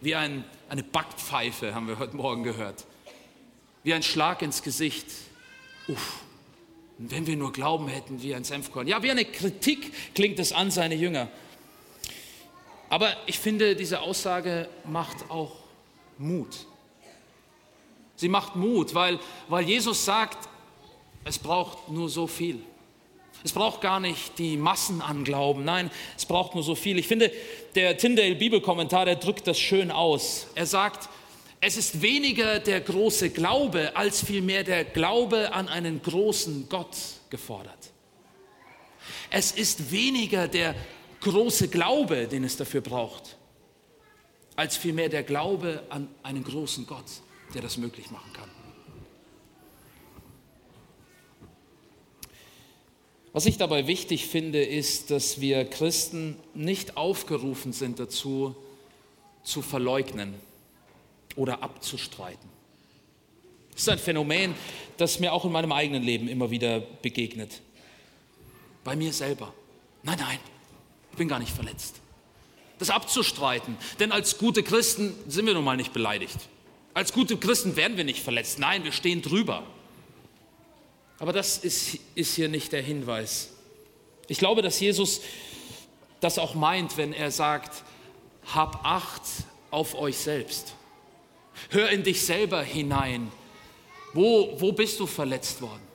wie 0.00 0.14
ein, 0.14 0.44
eine 0.68 0.82
Backpfeife, 0.82 1.74
haben 1.74 1.88
wir 1.88 1.98
heute 1.98 2.16
Morgen 2.16 2.42
gehört, 2.42 2.86
wie 3.82 3.94
ein 3.94 4.02
Schlag 4.02 4.42
ins 4.42 4.62
Gesicht, 4.62 5.06
uff, 5.88 6.20
wenn 6.98 7.26
wir 7.26 7.36
nur 7.36 7.52
Glauben 7.52 7.88
hätten 7.88 8.22
wie 8.22 8.34
ein 8.34 8.44
Senfkorn. 8.44 8.86
Ja, 8.86 9.02
wie 9.02 9.10
eine 9.10 9.24
Kritik 9.24 10.14
klingt 10.14 10.38
es 10.38 10.52
an 10.52 10.70
seine 10.70 10.94
Jünger. 10.94 11.28
Aber 12.90 13.16
ich 13.26 13.38
finde, 13.38 13.76
diese 13.76 14.00
Aussage 14.00 14.68
macht 14.84 15.30
auch 15.30 15.56
Mut. 16.18 16.66
Sie 18.16 18.28
macht 18.28 18.56
Mut, 18.56 18.94
weil, 18.94 19.18
weil 19.48 19.64
Jesus 19.64 20.04
sagt, 20.04 20.48
es 21.24 21.38
braucht 21.38 21.88
nur 21.88 22.08
so 22.08 22.26
viel. 22.26 22.60
Es 23.42 23.52
braucht 23.52 23.80
gar 23.80 24.00
nicht 24.00 24.38
die 24.38 24.58
Massen 24.58 25.00
an 25.00 25.24
Glauben, 25.24 25.64
nein, 25.64 25.90
es 26.18 26.26
braucht 26.26 26.54
nur 26.54 26.62
so 26.62 26.74
viel. 26.74 26.98
Ich 26.98 27.08
finde, 27.08 27.32
der 27.74 27.96
Tyndale 27.96 28.34
Bibelkommentar, 28.34 29.06
der 29.06 29.16
drückt 29.16 29.46
das 29.46 29.58
schön 29.58 29.90
aus. 29.90 30.48
Er 30.54 30.66
sagt, 30.66 31.08
es 31.60 31.76
ist 31.76 32.00
weniger 32.00 32.58
der 32.58 32.80
große 32.80 33.30
Glaube 33.30 33.94
als 33.94 34.24
vielmehr 34.24 34.64
der 34.64 34.84
Glaube 34.84 35.52
an 35.52 35.68
einen 35.68 36.00
großen 36.00 36.68
Gott 36.68 36.96
gefordert. 37.28 37.92
Es 39.30 39.52
ist 39.52 39.92
weniger 39.92 40.48
der 40.48 40.74
große 41.20 41.68
Glaube, 41.68 42.26
den 42.26 42.44
es 42.44 42.56
dafür 42.56 42.80
braucht, 42.80 43.36
als 44.56 44.76
vielmehr 44.76 45.10
der 45.10 45.22
Glaube 45.22 45.82
an 45.90 46.08
einen 46.22 46.44
großen 46.44 46.86
Gott, 46.86 47.04
der 47.54 47.60
das 47.60 47.76
möglich 47.76 48.10
machen 48.10 48.32
kann. 48.32 48.48
Was 53.32 53.46
ich 53.46 53.58
dabei 53.58 53.86
wichtig 53.86 54.26
finde, 54.26 54.64
ist, 54.64 55.10
dass 55.10 55.40
wir 55.40 55.64
Christen 55.66 56.36
nicht 56.54 56.96
aufgerufen 56.96 57.72
sind 57.72 58.00
dazu, 58.00 58.56
zu 59.44 59.62
verleugnen 59.62 60.34
oder 61.36 61.62
abzustreiten. 61.62 62.48
Das 63.72 63.82
ist 63.82 63.88
ein 63.88 63.98
Phänomen, 63.98 64.54
das 64.96 65.20
mir 65.20 65.32
auch 65.32 65.44
in 65.44 65.52
meinem 65.52 65.72
eigenen 65.72 66.02
Leben 66.02 66.28
immer 66.28 66.50
wieder 66.50 66.80
begegnet. 66.80 67.60
Bei 68.84 68.96
mir 68.96 69.12
selber. 69.12 69.52
Nein, 70.02 70.18
nein, 70.18 70.38
ich 71.12 71.18
bin 71.18 71.28
gar 71.28 71.38
nicht 71.38 71.52
verletzt. 71.52 72.00
Das 72.78 72.90
abzustreiten, 72.90 73.76
denn 73.98 74.10
als 74.10 74.38
gute 74.38 74.62
Christen 74.62 75.14
sind 75.28 75.46
wir 75.46 75.54
nun 75.54 75.64
mal 75.64 75.76
nicht 75.76 75.92
beleidigt. 75.92 76.38
Als 76.94 77.12
gute 77.12 77.36
Christen 77.36 77.76
werden 77.76 77.96
wir 77.96 78.04
nicht 78.04 78.22
verletzt. 78.22 78.58
Nein, 78.58 78.84
wir 78.84 78.92
stehen 78.92 79.22
drüber. 79.22 79.62
Aber 81.18 81.32
das 81.32 81.58
ist, 81.58 81.98
ist 82.14 82.34
hier 82.34 82.48
nicht 82.48 82.72
der 82.72 82.82
Hinweis. 82.82 83.50
Ich 84.26 84.38
glaube, 84.38 84.62
dass 84.62 84.80
Jesus 84.80 85.20
das 86.20 86.38
auch 86.38 86.54
meint, 86.54 86.96
wenn 86.96 87.12
er 87.12 87.30
sagt, 87.30 87.82
hab 88.54 88.84
Acht 88.84 89.22
auf 89.70 89.94
euch 89.94 90.16
selbst. 90.16 90.74
Hör 91.68 91.90
in 91.90 92.02
dich 92.02 92.22
selber 92.22 92.62
hinein. 92.62 93.30
Wo, 94.14 94.56
wo 94.58 94.72
bist 94.72 94.98
du 94.98 95.06
verletzt 95.06 95.60
worden? 95.62 95.90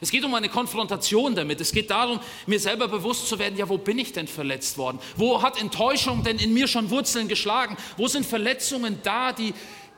Es 0.00 0.10
geht 0.10 0.24
um 0.24 0.34
eine 0.34 0.50
Konfrontation 0.50 1.34
damit. 1.34 1.60
Es 1.60 1.72
geht 1.72 1.90
darum, 1.90 2.20
mir 2.46 2.60
selber 2.60 2.86
bewusst 2.86 3.28
zu 3.28 3.38
werden, 3.38 3.56
ja, 3.56 3.68
wo 3.68 3.78
bin 3.78 3.98
ich 3.98 4.12
denn 4.12 4.28
verletzt 4.28 4.76
worden? 4.76 4.98
Wo 5.16 5.40
hat 5.40 5.60
Enttäuschung 5.60 6.22
denn 6.22 6.38
in 6.38 6.52
mir 6.52 6.68
schon 6.68 6.90
Wurzeln 6.90 7.28
geschlagen? 7.28 7.76
Wo 7.96 8.06
sind 8.06 8.26
Verletzungen 8.26 8.98
da, 9.02 9.32
die, 9.32 9.54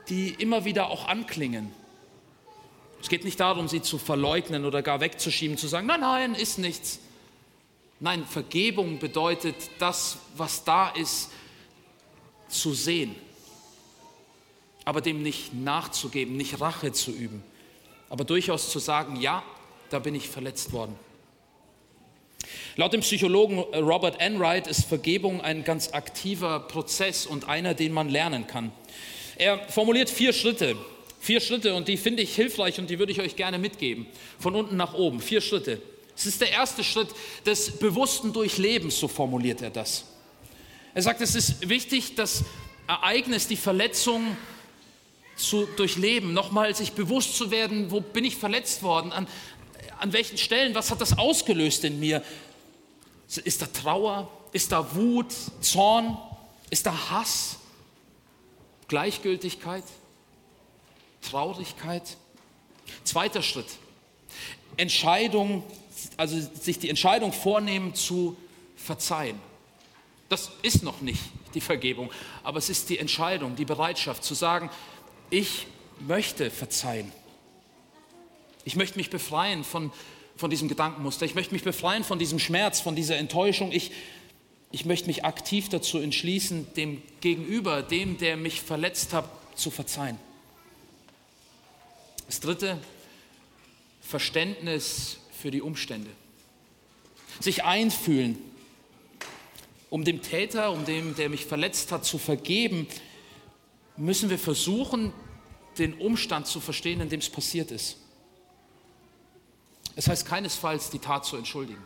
die 0.07 0.29
immer 0.29 0.63
wieder 0.63 0.89
auch 0.89 1.07
anklingen? 1.07 1.71
Es 3.01 3.09
geht 3.09 3.25
nicht 3.25 3.39
darum, 3.39 3.67
sie 3.67 3.81
zu 3.81 3.97
verleugnen 3.97 4.65
oder 4.65 4.81
gar 4.81 5.01
wegzuschieben, 5.01 5.57
zu 5.57 5.67
sagen, 5.67 5.87
nein, 5.87 6.01
nein, 6.01 6.35
ist 6.35 6.59
nichts. 6.59 6.99
Nein, 7.99 8.25
Vergebung 8.25 8.99
bedeutet, 8.99 9.55
das, 9.79 10.17
was 10.35 10.63
da 10.63 10.89
ist, 10.89 11.29
zu 12.47 12.73
sehen, 12.73 13.15
aber 14.89 15.01
dem 15.01 15.21
nicht 15.21 15.53
nachzugeben, 15.53 16.35
nicht 16.35 16.61
Rache 16.61 16.91
zu 16.91 17.11
üben, 17.11 17.43
aber 18.09 18.23
durchaus 18.23 18.71
zu 18.71 18.79
sagen, 18.79 19.21
ja, 19.21 19.43
da 19.91 19.99
bin 19.99 20.15
ich 20.15 20.27
verletzt 20.27 20.71
worden. 20.71 20.95
Laut 22.75 22.93
dem 22.93 23.01
Psychologen 23.01 23.59
Robert 23.59 24.19
Enright 24.19 24.65
ist 24.65 24.85
Vergebung 24.85 25.41
ein 25.41 25.63
ganz 25.63 25.93
aktiver 25.93 26.61
Prozess 26.61 27.27
und 27.27 27.47
einer, 27.47 27.75
den 27.75 27.93
man 27.93 28.09
lernen 28.09 28.47
kann. 28.47 28.71
Er 29.37 29.59
formuliert 29.69 30.09
vier 30.09 30.33
Schritte, 30.33 30.75
vier 31.19 31.39
Schritte 31.39 31.75
und 31.75 31.87
die 31.87 31.95
finde 31.95 32.23
ich 32.23 32.33
hilfreich 32.33 32.79
und 32.79 32.89
die 32.89 32.97
würde 32.97 33.11
ich 33.11 33.21
euch 33.21 33.35
gerne 33.35 33.59
mitgeben, 33.59 34.07
von 34.39 34.55
unten 34.55 34.75
nach 34.75 34.95
oben, 34.95 35.21
vier 35.21 35.41
Schritte. 35.41 35.79
Es 36.17 36.25
ist 36.25 36.41
der 36.41 36.51
erste 36.51 36.83
Schritt 36.83 37.09
des 37.45 37.77
bewussten 37.77 38.33
Durchlebens, 38.33 38.99
so 38.99 39.07
formuliert 39.07 39.61
er 39.61 39.69
das. 39.69 40.05
Er 40.95 41.03
sagt, 41.03 41.21
es 41.21 41.35
ist 41.35 41.69
wichtig, 41.69 42.15
das 42.15 42.43
Ereignis, 42.87 43.47
die 43.47 43.55
Verletzung 43.55 44.35
zu 45.39 45.65
durchleben, 45.65 46.33
nochmal 46.33 46.75
sich 46.75 46.93
bewusst 46.93 47.35
zu 47.35 47.51
werden, 47.51 47.91
wo 47.91 48.01
bin 48.01 48.25
ich 48.25 48.35
verletzt 48.35 48.83
worden, 48.83 49.11
an, 49.11 49.27
an 49.99 50.13
welchen 50.13 50.37
Stellen, 50.37 50.75
was 50.75 50.91
hat 50.91 51.01
das 51.01 51.17
ausgelöst 51.17 51.83
in 51.83 51.99
mir? 51.99 52.23
Ist 53.43 53.61
da 53.61 53.67
Trauer? 53.67 54.29
Ist 54.51 54.71
da 54.71 54.95
Wut, 54.95 55.33
Zorn? 55.61 56.17
Ist 56.69 56.85
da 56.85 57.09
Hass? 57.09 57.57
Gleichgültigkeit? 58.87 59.83
Traurigkeit? 61.21 62.03
Zweiter 63.03 63.41
Schritt. 63.41 63.67
Entscheidung, 64.77 65.63
also 66.17 66.39
sich 66.39 66.79
die 66.79 66.89
Entscheidung 66.89 67.33
vornehmen 67.33 67.93
zu 67.93 68.35
verzeihen. 68.75 69.39
Das 70.29 70.51
ist 70.61 70.83
noch 70.83 71.01
nicht 71.01 71.21
die 71.53 71.61
Vergebung, 71.61 72.11
aber 72.43 72.59
es 72.59 72.69
ist 72.69 72.89
die 72.89 72.99
Entscheidung, 72.99 73.55
die 73.55 73.65
Bereitschaft 73.65 74.23
zu 74.23 74.35
sagen, 74.35 74.69
ich 75.29 75.67
möchte 75.99 76.51
verzeihen. 76.51 77.11
Ich 78.65 78.75
möchte 78.75 78.97
mich 78.97 79.09
befreien 79.09 79.63
von, 79.63 79.91
von 80.35 80.49
diesem 80.49 80.67
Gedankenmuster. 80.67 81.25
Ich 81.25 81.35
möchte 81.35 81.53
mich 81.53 81.63
befreien 81.63 82.03
von 82.03 82.19
diesem 82.19 82.39
Schmerz, 82.39 82.79
von 82.79 82.95
dieser 82.95 83.17
Enttäuschung. 83.17 83.71
Ich, 83.71 83.91
ich 84.71 84.85
möchte 84.85 85.07
mich 85.07 85.25
aktiv 85.25 85.69
dazu 85.69 85.97
entschließen, 85.97 86.73
dem 86.75 87.01
Gegenüber, 87.21 87.81
dem, 87.81 88.17
der 88.17 88.37
mich 88.37 88.61
verletzt 88.61 89.13
hat, 89.13 89.29
zu 89.55 89.71
verzeihen. 89.71 90.17
Das 92.27 92.39
dritte, 92.39 92.77
Verständnis 94.01 95.17
für 95.31 95.51
die 95.51 95.61
Umstände. 95.61 96.09
Sich 97.39 97.63
einfühlen 97.63 98.37
um 99.89 100.03
dem 100.03 100.21
Täter, 100.21 100.71
um 100.71 100.85
dem, 100.85 101.15
der 101.15 101.29
mich 101.29 101.45
verletzt 101.45 101.91
hat, 101.91 102.05
zu 102.05 102.17
vergeben, 102.17 102.87
müssen 103.99 104.29
wir 104.29 104.39
versuchen, 104.39 105.13
den 105.77 105.93
Umstand 105.95 106.47
zu 106.47 106.59
verstehen, 106.59 107.01
in 107.01 107.09
dem 107.09 107.19
es 107.19 107.29
passiert 107.29 107.71
ist. 107.71 107.97
Es 109.95 110.07
heißt 110.07 110.25
keinesfalls, 110.25 110.89
die 110.89 110.99
Tat 110.99 111.25
zu 111.25 111.35
entschuldigen. 111.35 111.83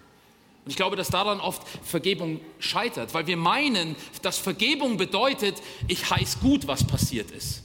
Und 0.64 0.70
ich 0.70 0.78
glaube, 0.78 0.96
dass 0.96 1.10
daran 1.10 1.42
oft 1.42 1.68
Vergebung 1.84 2.40
scheitert, 2.60 3.14
weil 3.14 3.28
wir 3.28 3.36
meinen, 3.36 3.96
dass 4.22 4.38
Vergebung 4.38 4.98
bedeutet, 4.98 5.62
ich 5.88 6.10
heiße 6.10 6.38
gut, 6.40 6.68
was 6.68 6.86
passiert 6.86 7.32
ist. 7.32 7.64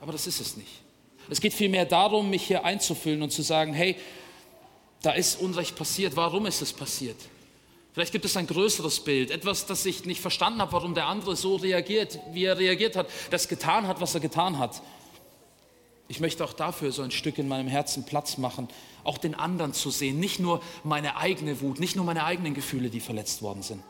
Aber 0.00 0.12
das 0.12 0.26
ist 0.26 0.40
es 0.40 0.56
nicht. 0.56 0.70
Es 1.30 1.40
geht 1.40 1.52
vielmehr 1.52 1.84
darum, 1.84 2.30
mich 2.30 2.42
hier 2.42 2.64
einzufühlen 2.64 3.22
und 3.22 3.30
zu 3.30 3.42
sagen, 3.42 3.72
hey, 3.72 3.96
da 5.02 5.12
ist 5.12 5.40
Unrecht 5.40 5.74
passiert, 5.74 6.14
warum 6.14 6.46
ist 6.46 6.62
es 6.62 6.72
passiert? 6.72 7.16
Vielleicht 7.92 8.12
gibt 8.12 8.24
es 8.24 8.36
ein 8.36 8.46
größeres 8.46 9.00
Bild, 9.00 9.30
etwas, 9.30 9.66
das 9.66 9.84
ich 9.84 10.06
nicht 10.06 10.20
verstanden 10.20 10.60
habe, 10.60 10.72
warum 10.72 10.94
der 10.94 11.06
andere 11.06 11.36
so 11.36 11.56
reagiert, 11.56 12.18
wie 12.32 12.44
er 12.44 12.58
reagiert 12.58 12.96
hat, 12.96 13.08
das 13.30 13.48
getan 13.48 13.86
hat, 13.86 14.00
was 14.00 14.14
er 14.14 14.20
getan 14.20 14.58
hat. 14.58 14.82
Ich 16.08 16.18
möchte 16.20 16.44
auch 16.44 16.54
dafür 16.54 16.90
so 16.90 17.02
ein 17.02 17.10
Stück 17.10 17.38
in 17.38 17.48
meinem 17.48 17.68
Herzen 17.68 18.04
Platz 18.04 18.38
machen, 18.38 18.68
auch 19.04 19.18
den 19.18 19.34
anderen 19.34 19.74
zu 19.74 19.90
sehen, 19.90 20.18
nicht 20.20 20.40
nur 20.40 20.62
meine 20.84 21.16
eigene 21.16 21.60
Wut, 21.60 21.80
nicht 21.80 21.96
nur 21.96 22.04
meine 22.04 22.24
eigenen 22.24 22.54
Gefühle, 22.54 22.88
die 22.88 23.00
verletzt 23.00 23.42
worden 23.42 23.62
sind. 23.62 23.82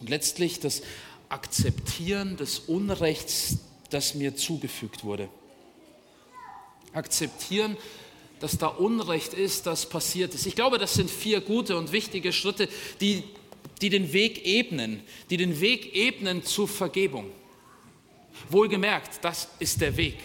Und 0.00 0.10
letztlich 0.10 0.60
das 0.60 0.82
Akzeptieren 1.30 2.36
des 2.36 2.58
Unrechts, 2.58 3.58
das 3.90 4.14
mir 4.14 4.36
zugefügt 4.36 5.04
wurde. 5.04 5.28
Akzeptieren, 6.92 7.76
dass 8.40 8.58
da 8.58 8.66
Unrecht 8.66 9.34
ist, 9.34 9.66
das 9.66 9.88
passiert 9.88 10.34
ist. 10.34 10.46
Ich 10.46 10.54
glaube, 10.54 10.78
das 10.78 10.94
sind 10.94 11.10
vier 11.10 11.40
gute 11.40 11.76
und 11.76 11.92
wichtige 11.92 12.32
Schritte, 12.32 12.68
die, 13.00 13.24
die 13.80 13.90
den 13.90 14.12
Weg 14.12 14.46
ebnen, 14.46 15.02
die 15.30 15.36
den 15.36 15.60
Weg 15.60 15.94
ebnen 15.94 16.44
zur 16.44 16.68
Vergebung. 16.68 17.30
Wohlgemerkt, 18.50 19.24
das 19.24 19.48
ist 19.58 19.80
der 19.80 19.96
Weg. 19.96 20.18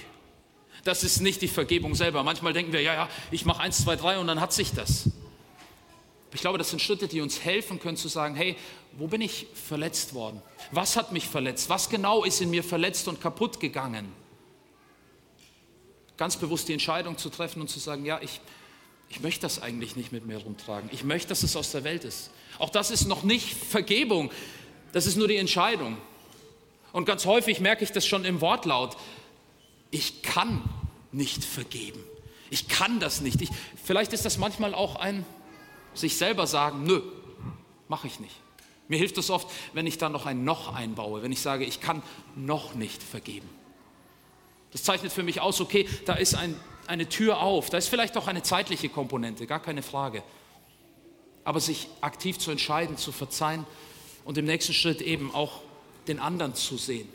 Das 0.84 1.04
ist 1.04 1.22
nicht 1.22 1.42
die 1.42 1.48
Vergebung 1.48 1.96
selber. 1.96 2.24
Manchmal 2.24 2.54
denken 2.54 2.74
wir, 2.74 2.82
ja, 2.82 2.94
ja, 2.94 3.10
ich 3.30 3.46
mache 3.46 3.62
eins, 3.62 3.84
zwei, 3.84 3.96
drei 3.96 4.18
und 4.18 4.28
dann 4.28 4.42
hat 4.42 4.52
sich 4.52 4.72
das. 4.72 5.10
Ich 6.34 6.42
glaube, 6.42 6.58
das 6.58 6.70
sind 6.70 6.82
Schritte, 6.82 7.08
die 7.08 7.22
uns 7.22 7.44
helfen 7.44 7.80
können 7.80 7.98
zu 7.98 8.08
sagen, 8.08 8.36
hey, 8.36 8.56
wo 8.94 9.08
bin 9.08 9.22
ich 9.22 9.48
verletzt 9.54 10.14
worden? 10.14 10.42
Was 10.72 10.96
hat 10.96 11.12
mich 11.12 11.28
verletzt? 11.28 11.70
Was 11.70 11.90
genau 11.90 12.24
ist 12.24 12.42
in 12.42 12.50
mir 12.50 12.64
verletzt 12.64 13.08
und 13.08 13.22
kaputt 13.22 13.60
gegangen? 13.60 14.12
Ganz 16.22 16.38
bewusst 16.38 16.68
die 16.68 16.74
Entscheidung 16.74 17.18
zu 17.18 17.32
treffen 17.32 17.62
und 17.62 17.68
zu 17.68 17.80
sagen, 17.80 18.06
ja, 18.06 18.20
ich, 18.22 18.42
ich 19.10 19.22
möchte 19.22 19.42
das 19.42 19.60
eigentlich 19.60 19.96
nicht 19.96 20.12
mit 20.12 20.24
mir 20.24 20.38
rumtragen. 20.38 20.88
Ich 20.94 21.04
möchte, 21.04 21.30
dass 21.30 21.42
es 21.42 21.56
aus 21.56 21.72
der 21.72 21.84
Welt 21.84 22.04
ist. 22.04 22.30
Auch 22.60 22.70
das 22.70 22.92
ist 22.92 23.08
noch 23.08 23.24
nicht 23.24 23.52
Vergebung, 23.56 24.30
das 24.92 25.08
ist 25.08 25.18
nur 25.18 25.28
die 25.28 25.38
Entscheidung. 25.38 25.98
Und 26.92 27.06
ganz 27.06 27.26
häufig 27.26 27.60
merke 27.60 27.84
ich 27.84 27.92
das 27.92 28.06
schon 28.06 28.24
im 28.24 28.40
Wortlaut. 28.40 28.98
Ich 29.90 30.22
kann 30.22 30.62
nicht 31.12 31.44
vergeben. 31.44 32.04
Ich 32.52 32.68
kann 32.68 33.00
das 33.00 33.22
nicht. 33.22 33.42
Ich, 33.42 33.50
vielleicht 33.84 34.14
ist 34.14 34.24
das 34.24 34.38
manchmal 34.38 34.76
auch 34.76 34.98
ein 34.98 35.26
sich 35.96 36.18
selber 36.18 36.46
sagen, 36.46 36.84
nö, 36.84 37.02
mache 37.88 38.06
ich 38.06 38.20
nicht. 38.20 38.36
Mir 38.88 39.00
hilft 39.00 39.18
es 39.18 39.32
oft, 39.32 39.48
wenn 39.74 39.88
ich 39.88 39.98
da 39.98 40.08
noch 40.08 40.28
ein 40.28 40.44
Noch 40.44 40.76
einbaue, 40.76 41.24
wenn 41.24 41.32
ich 41.32 41.42
sage, 41.42 41.66
ich 41.66 41.82
kann 41.82 42.04
noch 42.36 42.76
nicht 42.76 43.02
vergeben. 43.02 43.50
Das 44.72 44.84
zeichnet 44.84 45.12
für 45.12 45.24
mich 45.24 45.42
aus, 45.42 45.60
okay, 45.62 45.88
da 46.06 46.14
ist 46.14 46.36
ein, 46.36 46.56
eine 46.88 47.10
Tür 47.10 47.42
auf, 47.42 47.70
da 47.70 47.78
ist 47.78 47.90
vielleicht 47.90 48.18
auch 48.18 48.28
eine 48.28 48.44
zeitliche 48.44 48.90
Komponente, 48.90 49.48
gar 49.48 49.62
keine 49.62 49.82
Frage. 49.82 50.24
Aber 51.44 51.60
sich 51.60 51.88
aktiv 52.02 52.38
zu 52.38 52.52
entscheiden, 52.52 52.98
zu 52.98 53.12
verzeihen 53.12 53.66
und 54.26 54.38
im 54.38 54.46
nächsten 54.46 54.74
Schritt 54.74 55.02
eben 55.02 55.34
auch 55.34 55.62
den 56.08 56.20
anderen 56.20 56.56
zu 56.56 56.78
sehen. 56.78 57.10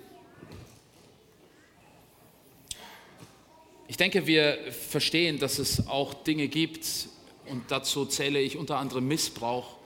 Ich 3.88 3.96
denke, 3.96 4.26
wir 4.26 4.58
verstehen, 4.72 5.38
dass 5.38 5.58
es 5.58 5.86
auch 5.86 6.12
Dinge 6.12 6.48
gibt, 6.48 7.08
Und 7.48 7.70
dazu 7.70 8.04
zähle 8.06 8.40
ich 8.40 8.56
unter 8.56 8.78
anderem 8.78 9.06
Missbrauch, 9.06 9.76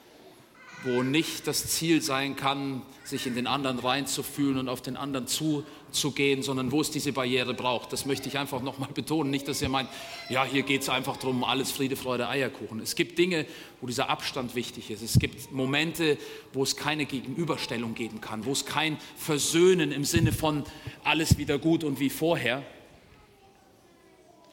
wo 0.83 1.03
nicht 1.03 1.47
das 1.47 1.67
Ziel 1.67 2.01
sein 2.01 2.37
kann, 2.37 2.83
sich 3.05 3.27
in 3.27 3.35
den 3.35 3.47
anderen 3.47 3.79
reinzufühlen 3.79 4.59
und 4.59 4.69
auf 4.69 4.81
den 4.81 4.97
anderen 4.97 5.27
zuzugehen, 5.27 6.43
sondern 6.43 6.73
wo 6.73 6.81
es 6.81 6.91
diese 6.91 7.13
Barriere 7.13 7.55
braucht. 7.55 7.93
Das 7.93 8.07
möchte 8.07 8.29
ich 8.29 8.39
einfach 8.39 8.63
nochmal 8.63 8.89
betonen. 8.95 9.31
Nicht, 9.31 9.49
dass 9.49 9.61
ihr 9.61 9.69
meint, 9.69 9.91
ja, 10.29 10.45
hier 10.45 10.63
geht 10.63 10.83
es 10.83 10.89
einfach 10.89 11.17
darum, 11.17 11.45
alles 11.45 11.71
Friede, 11.71 11.97
Freude, 11.97 12.29
Eierkuchen. 12.29 12.81
Es 12.81 12.95
gibt 12.95 13.19
Dinge, 13.19 13.47
wo 13.81 13.87
dieser 13.87 14.09
Abstand 14.09 14.55
wichtig 14.55 14.91
ist. 14.91 15.03
Es 15.03 15.19
gibt 15.19 15.53
Momente, 15.53 16.17
wo 16.53 16.63
es 16.63 16.77
keine 16.77 17.05
Gegenüberstellung 17.05 17.95
geben 17.95 18.21
kann, 18.21 18.45
wo 18.47 18.53
es 18.53 18.65
kein 18.65 18.97
Versöhnen 19.17 19.93
im 19.93 20.05
Sinne 20.05 20.33
von 20.33 20.65
alles 21.05 21.37
wieder 21.37 21.59
gut 21.59 21.85
und 21.85 22.01
wie 22.01 22.11
vorher. 22.11 22.63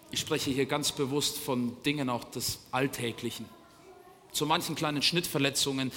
Ich 0.09 0.19
spreche 0.21 0.51
hier 0.51 0.65
ganz 0.65 0.93
bewusst 0.93 1.37
von 1.37 1.81
Dingen 1.83 2.09
auch 2.09 2.23
des 2.23 2.59
Alltäglichen 2.71 3.45
zu 4.37 4.45
manchen 4.45 4.75
kleinen 4.75 5.01
Schnittverletzungen, 5.01 5.91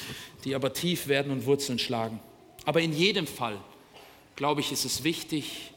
die 0.44 0.54
aber 0.54 0.72
tief 0.72 1.08
werden 1.08 1.30
und 1.30 1.44
Wurzeln 1.44 1.78
schlagen. 1.78 2.20
Aber 2.64 2.80
in 2.80 2.92
jedem 2.92 3.26
Fall, 3.26 3.58
glaube 4.34 4.62
ich, 4.62 4.72
ist 4.72 4.86
es 4.86 5.04
wichtig, 5.04 5.72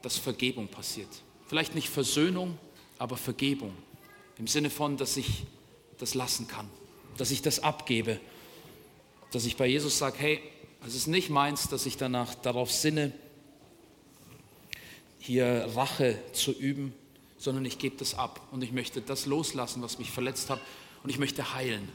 dass 0.00 0.16
Vergebung 0.16 0.68
passiert. 0.68 1.08
Vielleicht 1.46 1.74
nicht 1.74 1.90
Versöhnung, 1.90 2.58
aber 2.98 3.16
Vergebung. 3.18 3.76
Im 4.38 4.46
Sinne 4.46 4.70
von, 4.70 4.96
dass 4.96 5.16
ich 5.16 5.44
das 5.98 6.14
lassen 6.14 6.48
kann, 6.48 6.68
dass 7.18 7.30
ich 7.30 7.42
das 7.42 7.62
abgebe, 7.62 8.18
dass 9.30 9.44
ich 9.44 9.56
bei 9.56 9.66
Jesus 9.66 9.98
sage, 9.98 10.16
hey, 10.18 10.40
es 10.86 10.94
ist 10.94 11.06
nicht 11.06 11.28
meins, 11.28 11.68
dass 11.68 11.84
ich 11.84 11.98
danach 11.98 12.34
darauf 12.34 12.72
sinne, 12.72 13.12
hier 15.18 15.68
Rache 15.74 16.18
zu 16.32 16.52
üben, 16.52 16.94
sondern 17.36 17.64
ich 17.66 17.78
gebe 17.78 17.96
das 17.96 18.14
ab 18.14 18.40
und 18.52 18.62
ich 18.62 18.72
möchte 18.72 19.02
das 19.02 19.26
loslassen, 19.26 19.82
was 19.82 19.98
mich 19.98 20.10
verletzt 20.10 20.48
hat 20.48 20.60
und 21.02 21.10
ich 21.10 21.18
möchte 21.18 21.54
heilen. 21.54 21.88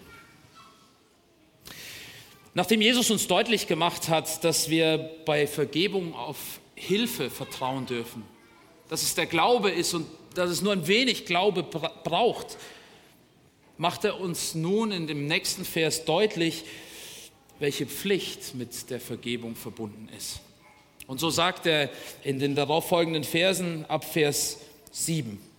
Nachdem 2.56 2.82
Jesus 2.82 3.10
uns 3.10 3.28
deutlich 3.28 3.68
gemacht 3.68 4.10
hat, 4.10 4.44
dass 4.44 4.70
wir 4.70 5.10
bei 5.26 5.48
Vergebung 5.48 6.14
auf 6.14 6.38
Hilfe 6.76 7.30
vertrauen 7.30 7.86
dürfen, 7.86 8.24
dass 8.90 9.02
es 9.02 9.16
der 9.16 9.26
Glaube 9.26 9.72
ist 9.72 9.94
und 9.94 10.06
dass 10.36 10.50
es 10.50 10.62
nur 10.62 10.74
ein 10.74 10.88
wenig 10.88 11.26
Glaube 11.26 11.64
braucht, 11.64 12.58
macht 13.78 14.06
er 14.06 14.20
uns 14.20 14.54
nun 14.54 14.92
in 14.92 15.08
dem 15.08 15.26
nächsten 15.26 15.66
Vers 15.66 16.06
deutlich, 16.06 16.64
welche 17.60 17.88
Pflicht 17.88 18.54
mit 18.54 18.90
der 18.90 19.00
Vergebung 19.00 19.56
verbunden 19.56 20.10
ist. 20.16 20.40
Und 21.08 21.20
so 21.20 21.30
sagt 21.30 21.66
er 21.66 21.90
in 22.24 22.40
den 22.40 22.56
darauffolgenden 22.56 23.24
Versen 23.24 23.86
ab 23.86 24.06
Vers 24.06 24.60
7 24.92 25.53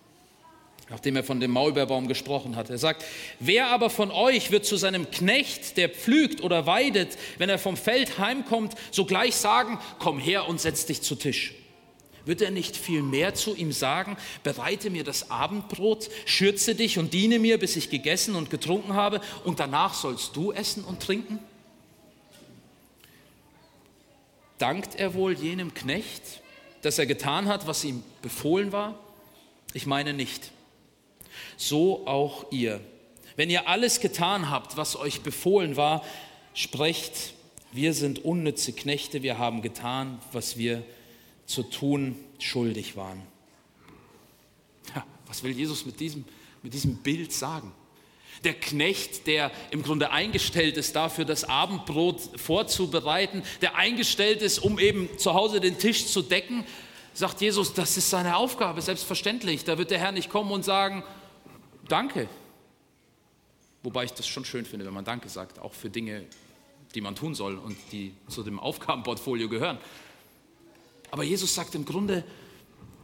nachdem 0.89 1.15
er 1.15 1.23
von 1.23 1.39
dem 1.39 1.51
Maulbeerbaum 1.51 2.07
gesprochen 2.07 2.55
hat. 2.55 2.69
Er 2.69 2.77
sagt, 2.77 3.03
wer 3.39 3.67
aber 3.67 3.89
von 3.89 4.11
euch 4.11 4.51
wird 4.51 4.65
zu 4.65 4.77
seinem 4.77 5.09
Knecht, 5.09 5.77
der 5.77 5.89
pflügt 5.89 6.41
oder 6.41 6.67
weidet, 6.67 7.17
wenn 7.37 7.49
er 7.49 7.57
vom 7.57 7.75
Feld 7.75 8.19
heimkommt, 8.19 8.75
sogleich 8.91 9.35
sagen, 9.35 9.79
komm 9.99 10.19
her 10.19 10.47
und 10.47 10.61
setz 10.61 10.85
dich 10.85 11.01
zu 11.01 11.15
Tisch? 11.15 11.55
Wird 12.25 12.41
er 12.41 12.51
nicht 12.51 12.75
viel 12.75 13.03
mehr 13.03 13.35
zu 13.35 13.55
ihm 13.55 13.71
sagen, 13.71 14.17
bereite 14.43 14.89
mir 14.89 15.03
das 15.03 15.29
Abendbrot, 15.29 16.09
schürze 16.25 16.73
dich 16.73 16.97
und 16.97 17.13
diene 17.13 17.39
mir, 17.39 17.59
bis 17.59 17.75
ich 17.75 17.89
gegessen 17.89 18.35
und 18.35 18.49
getrunken 18.49 18.93
habe, 18.93 19.21
und 19.43 19.59
danach 19.59 19.93
sollst 19.93 20.35
du 20.35 20.51
essen 20.51 20.83
und 20.83 21.01
trinken? 21.01 21.39
Dankt 24.57 24.95
er 24.95 25.13
wohl 25.13 25.33
jenem 25.33 25.73
Knecht, 25.73 26.41
dass 26.81 26.97
er 26.97 27.05
getan 27.05 27.47
hat, 27.47 27.67
was 27.67 27.83
ihm 27.83 28.03
befohlen 28.21 28.71
war? 28.71 28.97
Ich 29.73 29.85
meine 29.85 30.13
nicht 30.13 30.51
so 31.57 32.07
auch 32.07 32.51
ihr. 32.51 32.81
Wenn 33.35 33.49
ihr 33.49 33.67
alles 33.67 33.99
getan 33.99 34.49
habt, 34.49 34.77
was 34.77 34.95
euch 34.95 35.21
befohlen 35.21 35.75
war, 35.75 36.03
sprecht, 36.53 37.33
wir 37.71 37.93
sind 37.93 38.23
unnütze 38.23 38.71
Knechte, 38.71 39.21
wir 39.23 39.37
haben 39.37 39.61
getan, 39.61 40.19
was 40.31 40.57
wir 40.57 40.83
zu 41.45 41.63
tun 41.63 42.15
schuldig 42.39 42.95
waren. 42.95 43.21
Ja, 44.95 45.05
was 45.27 45.43
will 45.43 45.51
Jesus 45.51 45.85
mit 45.85 45.99
diesem, 45.99 46.23
mit 46.63 46.73
diesem 46.73 46.97
Bild 46.97 47.33
sagen? 47.33 47.73
Der 48.43 48.53
Knecht, 48.53 49.27
der 49.27 49.51
im 49.71 49.81
Grunde 49.83 50.11
eingestellt 50.11 50.77
ist 50.77 50.95
dafür, 50.95 51.25
das 51.25 51.43
Abendbrot 51.45 52.21
vorzubereiten, 52.35 53.43
der 53.61 53.75
eingestellt 53.75 54.41
ist, 54.41 54.59
um 54.59 54.79
eben 54.79 55.09
zu 55.17 55.33
Hause 55.33 55.59
den 55.59 55.77
Tisch 55.77 56.07
zu 56.07 56.21
decken, 56.21 56.65
sagt 57.13 57.41
Jesus, 57.41 57.73
das 57.73 57.97
ist 57.97 58.09
seine 58.09 58.35
Aufgabe, 58.35 58.81
selbstverständlich. 58.81 59.63
Da 59.63 59.77
wird 59.77 59.91
der 59.91 59.99
Herr 59.99 60.11
nicht 60.11 60.29
kommen 60.29 60.51
und 60.51 60.65
sagen, 60.65 61.03
Danke. 61.87 62.27
Wobei 63.83 64.05
ich 64.05 64.13
das 64.13 64.27
schon 64.27 64.45
schön 64.45 64.65
finde, 64.65 64.85
wenn 64.85 64.93
man 64.93 65.05
Danke 65.05 65.29
sagt, 65.29 65.59
auch 65.59 65.73
für 65.73 65.89
Dinge, 65.89 66.25
die 66.95 67.01
man 67.01 67.15
tun 67.15 67.35
soll 67.35 67.57
und 67.57 67.77
die 67.91 68.13
zu 68.27 68.41
dem 68.41 68.59
Aufgabenportfolio 68.59 69.49
gehören. 69.49 69.77
Aber 71.11 71.23
Jesus 71.23 71.53
sagt 71.53 71.75
im 71.75 71.85
Grunde, 71.85 72.23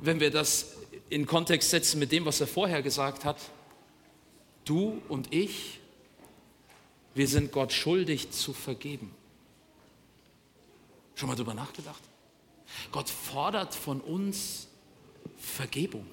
wenn 0.02 0.20
wir 0.20 0.32
das 0.32 0.78
in 1.10 1.26
Kontext 1.26 1.70
setzen 1.70 2.00
mit 2.00 2.12
dem, 2.12 2.26
was 2.26 2.42
er 2.42 2.48
vorher 2.48 2.82
gesagt 2.82 3.26
hat, 3.26 3.38
du 4.66 5.02
und 5.08 5.34
ich, 5.34 5.80
wir 7.14 7.28
sind 7.28 7.52
Gott 7.52 7.74
schuldig 7.74 8.32
zu 8.32 8.54
vergeben. 8.54 9.14
Schon 11.16 11.30
mal 11.30 11.36
darüber 11.36 11.54
nachgedacht? 11.54 12.02
Gott 12.92 13.10
fordert 13.10 13.76
von 13.76 14.02
uns 14.02 14.68
Vergebung. 15.38 16.08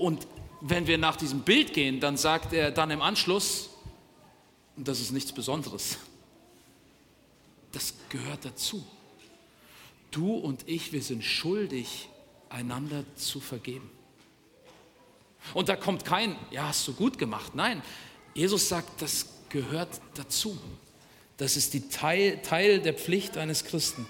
Und 0.00 0.26
wenn 0.62 0.86
wir 0.86 0.96
nach 0.96 1.16
diesem 1.16 1.40
Bild 1.40 1.74
gehen, 1.74 2.00
dann 2.00 2.16
sagt 2.16 2.54
er 2.54 2.70
dann 2.70 2.90
im 2.90 3.02
Anschluss, 3.02 3.68
das 4.76 4.98
ist 4.98 5.12
nichts 5.12 5.30
Besonderes. 5.30 5.98
Das 7.72 7.92
gehört 8.08 8.46
dazu. 8.46 8.84
Du 10.10 10.34
und 10.34 10.66
ich, 10.66 10.92
wir 10.92 11.02
sind 11.02 11.22
schuldig, 11.22 12.08
einander 12.48 13.04
zu 13.14 13.40
vergeben. 13.40 13.90
Und 15.52 15.68
da 15.68 15.76
kommt 15.76 16.06
kein, 16.06 16.34
ja, 16.50 16.68
hast 16.68 16.88
du 16.88 16.94
gut 16.94 17.18
gemacht. 17.18 17.54
Nein, 17.54 17.82
Jesus 18.34 18.70
sagt, 18.70 19.02
das 19.02 19.26
gehört 19.50 20.00
dazu. 20.14 20.58
Das 21.36 21.56
ist 21.56 21.74
die 21.74 21.88
Teil, 21.90 22.40
Teil 22.42 22.80
der 22.80 22.94
Pflicht 22.94 23.36
eines 23.36 23.64
Christen. 23.64 24.06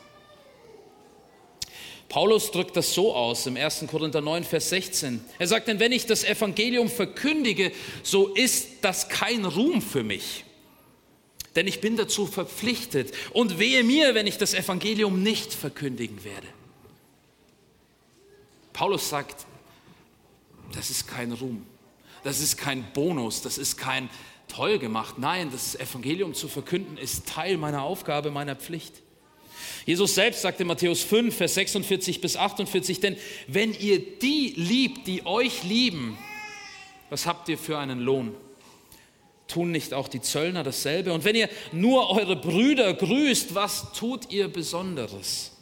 Paulus 2.10 2.50
drückt 2.50 2.76
das 2.76 2.92
so 2.92 3.14
aus 3.14 3.46
im 3.46 3.56
1. 3.56 3.84
Korinther 3.88 4.20
9, 4.20 4.42
Vers 4.42 4.68
16. 4.70 5.24
Er 5.38 5.46
sagt, 5.46 5.68
denn 5.68 5.78
wenn 5.78 5.92
ich 5.92 6.06
das 6.06 6.24
Evangelium 6.24 6.88
verkündige, 6.88 7.70
so 8.02 8.34
ist 8.34 8.68
das 8.82 9.08
kein 9.08 9.44
Ruhm 9.44 9.80
für 9.80 10.02
mich. 10.02 10.44
Denn 11.54 11.68
ich 11.68 11.80
bin 11.80 11.96
dazu 11.96 12.26
verpflichtet. 12.26 13.12
Und 13.32 13.60
wehe 13.60 13.84
mir, 13.84 14.16
wenn 14.16 14.26
ich 14.26 14.38
das 14.38 14.54
Evangelium 14.54 15.22
nicht 15.22 15.54
verkündigen 15.54 16.24
werde. 16.24 16.48
Paulus 18.72 19.08
sagt, 19.08 19.46
das 20.74 20.90
ist 20.90 21.06
kein 21.06 21.30
Ruhm. 21.30 21.64
Das 22.24 22.40
ist 22.40 22.56
kein 22.56 22.92
Bonus. 22.92 23.40
Das 23.40 23.56
ist 23.56 23.76
kein 23.76 24.10
toll 24.48 24.80
gemacht. 24.80 25.18
Nein, 25.18 25.50
das 25.52 25.76
Evangelium 25.76 26.34
zu 26.34 26.48
verkünden 26.48 26.96
ist 26.96 27.28
Teil 27.28 27.56
meiner 27.56 27.82
Aufgabe, 27.82 28.32
meiner 28.32 28.56
Pflicht. 28.56 29.00
Jesus 29.86 30.14
selbst 30.14 30.42
sagte 30.42 30.62
in 30.62 30.68
Matthäus 30.68 31.02
5, 31.02 31.34
Vers 31.34 31.54
46 31.54 32.20
bis 32.20 32.36
48, 32.36 33.00
denn 33.00 33.16
wenn 33.46 33.72
ihr 33.74 33.98
die 34.18 34.54
liebt, 34.56 35.06
die 35.06 35.26
euch 35.26 35.62
lieben, 35.62 36.18
was 37.08 37.26
habt 37.26 37.48
ihr 37.48 37.58
für 37.58 37.78
einen 37.78 38.00
Lohn? 38.00 38.34
Tun 39.48 39.72
nicht 39.72 39.92
auch 39.94 40.06
die 40.06 40.20
Zöllner 40.20 40.62
dasselbe? 40.62 41.12
Und 41.12 41.24
wenn 41.24 41.34
ihr 41.34 41.48
nur 41.72 42.10
eure 42.10 42.36
Brüder 42.36 42.94
grüßt, 42.94 43.54
was 43.54 43.92
tut 43.92 44.30
ihr 44.30 44.46
Besonderes? 44.46 45.56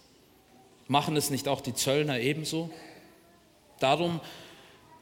Machen 0.89 1.17
es 1.17 1.31
nicht 1.31 1.49
auch 1.49 1.63
die 1.63 1.75
Zöllner 1.75 2.21
ebenso? 2.21 2.71
Darum 3.81 4.21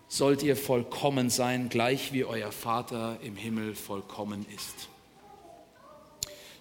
sollt 0.09 0.43
ihr 0.43 0.57
vollkommen 0.57 1.31
sein, 1.31 1.69
gleich 1.69 2.13
wie 2.13 2.25
euer 2.25 2.53
Vater 2.53 3.19
im 3.23 3.37
Himmel 3.37 3.75
vollkommen 3.75 4.47
ist. 4.55 4.89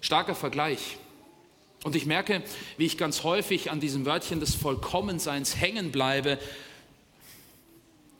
Starker 0.00 0.34
Vergleich. 0.34 0.98
Und 1.86 1.94
ich 1.94 2.04
merke, 2.04 2.42
wie 2.78 2.84
ich 2.84 2.98
ganz 2.98 3.22
häufig 3.22 3.70
an 3.70 3.78
diesem 3.78 4.06
Wörtchen 4.06 4.40
des 4.40 4.56
Vollkommenseins 4.56 5.60
hängen 5.60 5.92
bleibe 5.92 6.36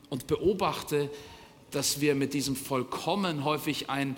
und 0.09 0.25
beobachte, 0.25 1.09
dass 1.71 1.99
wir 1.99 2.15
mit 2.15 2.33
diesem 2.33 2.55
Vollkommen 2.55 3.43
häufig 3.43 3.89
ein, 3.89 4.15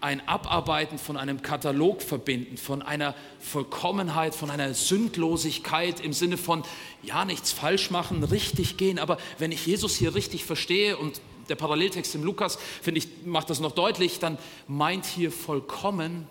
ein 0.00 0.26
Abarbeiten 0.26 0.96
von 0.96 1.18
einem 1.18 1.42
Katalog 1.42 2.00
verbinden, 2.00 2.56
von 2.56 2.80
einer 2.80 3.14
Vollkommenheit, 3.40 4.34
von 4.34 4.48
einer 4.48 4.72
Sündlosigkeit 4.72 6.00
im 6.00 6.14
Sinne 6.14 6.38
von, 6.38 6.62
ja, 7.02 7.26
nichts 7.26 7.52
falsch 7.52 7.90
machen, 7.90 8.24
richtig 8.24 8.78
gehen. 8.78 8.98
Aber 8.98 9.18
wenn 9.36 9.52
ich 9.52 9.66
Jesus 9.66 9.96
hier 9.96 10.14
richtig 10.14 10.46
verstehe 10.46 10.96
und 10.96 11.20
der 11.50 11.56
Paralleltext 11.56 12.14
im 12.14 12.24
Lukas, 12.24 12.58
finde 12.80 13.00
ich, 13.00 13.08
macht 13.26 13.50
das 13.50 13.60
noch 13.60 13.72
deutlich, 13.72 14.18
dann 14.18 14.38
meint 14.66 15.04
hier 15.04 15.30
vollkommen 15.30 16.26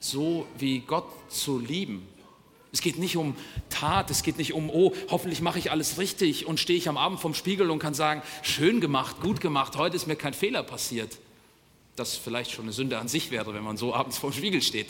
so 0.00 0.46
wie 0.58 0.80
Gott 0.80 1.06
zu 1.30 1.58
lieben, 1.58 2.08
Es 2.72 2.80
geht 2.80 2.98
nicht 2.98 3.16
um 3.16 3.34
Tat, 3.68 4.10
es 4.10 4.22
geht 4.22 4.38
nicht 4.38 4.52
um, 4.52 4.70
oh, 4.70 4.92
hoffentlich 5.10 5.40
mache 5.40 5.58
ich 5.58 5.70
alles 5.72 5.98
richtig 5.98 6.46
und 6.46 6.60
stehe 6.60 6.78
ich 6.78 6.88
am 6.88 6.96
Abend 6.96 7.18
vom 7.18 7.34
Spiegel 7.34 7.70
und 7.70 7.80
kann 7.80 7.94
sagen, 7.94 8.22
schön 8.42 8.80
gemacht, 8.80 9.20
gut 9.20 9.40
gemacht, 9.40 9.76
heute 9.76 9.96
ist 9.96 10.06
mir 10.06 10.16
kein 10.16 10.34
Fehler 10.34 10.62
passiert. 10.62 11.18
Das 11.96 12.16
vielleicht 12.16 12.52
schon 12.52 12.66
eine 12.66 12.72
Sünde 12.72 12.98
an 12.98 13.08
sich 13.08 13.30
wäre, 13.32 13.54
wenn 13.54 13.64
man 13.64 13.76
so 13.76 13.92
abends 13.92 14.18
vorm 14.18 14.32
Spiegel 14.32 14.62
steht. 14.62 14.86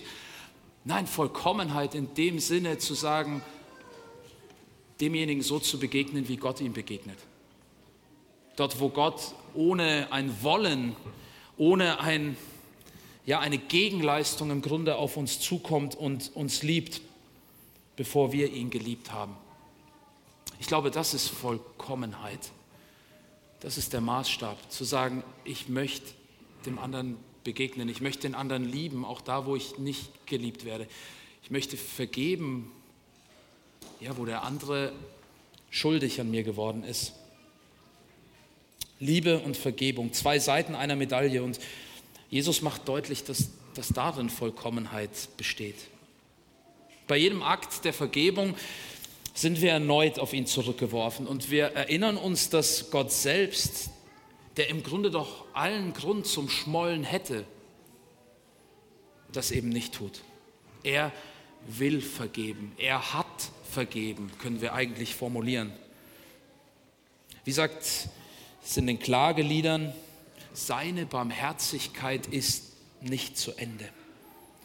Nein, 0.85 1.07
Vollkommenheit 1.07 1.95
in 1.95 2.13
dem 2.15 2.39
Sinne 2.39 2.79
zu 2.79 2.95
sagen, 2.95 3.43
demjenigen 5.01 5.43
so 5.43 5.59
zu 5.59 5.79
begegnen, 5.79 6.29
wie 6.29 6.37
Gott 6.37 6.61
ihm 6.61 6.75
begegnet. 6.75 7.19
Dort, 8.57 8.79
wo 8.79 8.91
Gott 8.91 9.35
ohne 9.55 10.09
ein 10.11 10.43
Wollen, 10.43 10.95
ohne 11.57 12.01
ein, 12.01 12.37
ja, 13.31 13.39
eine 13.39 13.59
Gegenleistung 13.59 14.51
im 14.51 14.61
Grunde 14.61 14.97
auf 14.97 15.17
uns 15.17 15.39
zukommt 15.39 15.95
und 15.95 16.35
uns 16.35 16.65
liebt, 16.65 17.01
bevor 17.95 18.33
wir 18.33 18.53
ihn 18.53 18.71
geliebt 18.71 19.13
haben. 19.13 19.37
Ich 20.59 20.67
glaube, 20.67 20.91
das 20.91 21.15
ist 21.15 21.29
Vollkommenheit. 21.29 22.51
Das 23.61 23.79
ist 23.79 23.93
der 23.93 24.01
Maßstab, 24.01 24.73
zu 24.73 24.83
sagen, 24.83 25.23
ich 25.45 25.69
möchte 25.69 26.13
dem 26.67 26.81
anderen 26.81 27.19
begegnen, 27.45 27.89
ich 27.89 28.01
möchte 28.01 28.23
den 28.23 28.35
anderen 28.35 28.65
lieben, 28.65 29.05
auch 29.05 29.21
da, 29.21 29.47
wo 29.47 29.55
ich 29.55 29.79
nicht 29.79 30.27
geliebt 30.27 30.65
werde. 30.65 30.89
Ich 31.45 31.53
möchte 31.53 31.77
vergeben, 31.77 32.73
ja, 34.01 34.17
wo 34.17 34.25
der 34.25 34.43
andere 34.43 34.93
schuldig 35.71 36.21
an 36.21 36.33
mir 36.33 36.43
geworden 36.43 36.83
ist. 36.83 37.13
Liebe 38.99 39.39
und 39.39 39.57
Vergebung, 39.57 40.13
zwei 40.15 40.41
Seiten 40.41 40.75
einer 40.75 40.97
Medaille. 40.97 41.45
Und 41.45 41.61
Jesus 42.31 42.63
macht 42.63 42.89
deutlich, 42.89 43.25
dass, 43.25 43.51
dass 43.75 43.89
darin 43.89 44.31
Vollkommenheit 44.31 45.11
besteht. 45.37 45.77
Bei 47.09 47.17
jedem 47.17 47.43
Akt 47.43 47.85
der 47.85 47.93
Vergebung 47.93 48.55
sind 49.35 49.61
wir 49.61 49.73
erneut 49.73 50.21
auf 50.21 50.33
ihn 50.33 50.47
zurückgeworfen 50.47 51.27
und 51.27 51.51
wir 51.51 51.67
erinnern 51.67 52.17
uns, 52.17 52.51
dass 52.51 52.91
Gott 52.91 53.11
selbst, 53.11 53.91
der 54.57 54.69
im 54.69 54.83
Grunde 54.83 55.11
doch 55.11 55.45
allen 55.53 55.93
Grund 55.93 56.27
zum 56.27 56.49
Schmollen 56.49 57.03
hätte, 57.03 57.45
das 59.33 59.51
eben 59.51 59.69
nicht 59.69 59.95
tut. 59.95 60.23
Er 60.85 61.13
will 61.67 62.01
vergeben, 62.01 62.73
er 62.79 63.13
hat 63.13 63.51
vergeben, 63.71 64.31
können 64.39 64.61
wir 64.61 64.73
eigentlich 64.73 65.15
formulieren. 65.15 65.73
Wie 67.45 67.53
sagt 67.53 67.83
es 68.63 68.77
in 68.77 68.87
den 68.87 68.99
Klageliedern, 68.99 69.93
seine 70.53 71.07
Barmherzigkeit 71.07 72.27
ist 72.27 72.73
nicht 73.01 73.39
zu 73.39 73.53
Ende. 73.53 73.89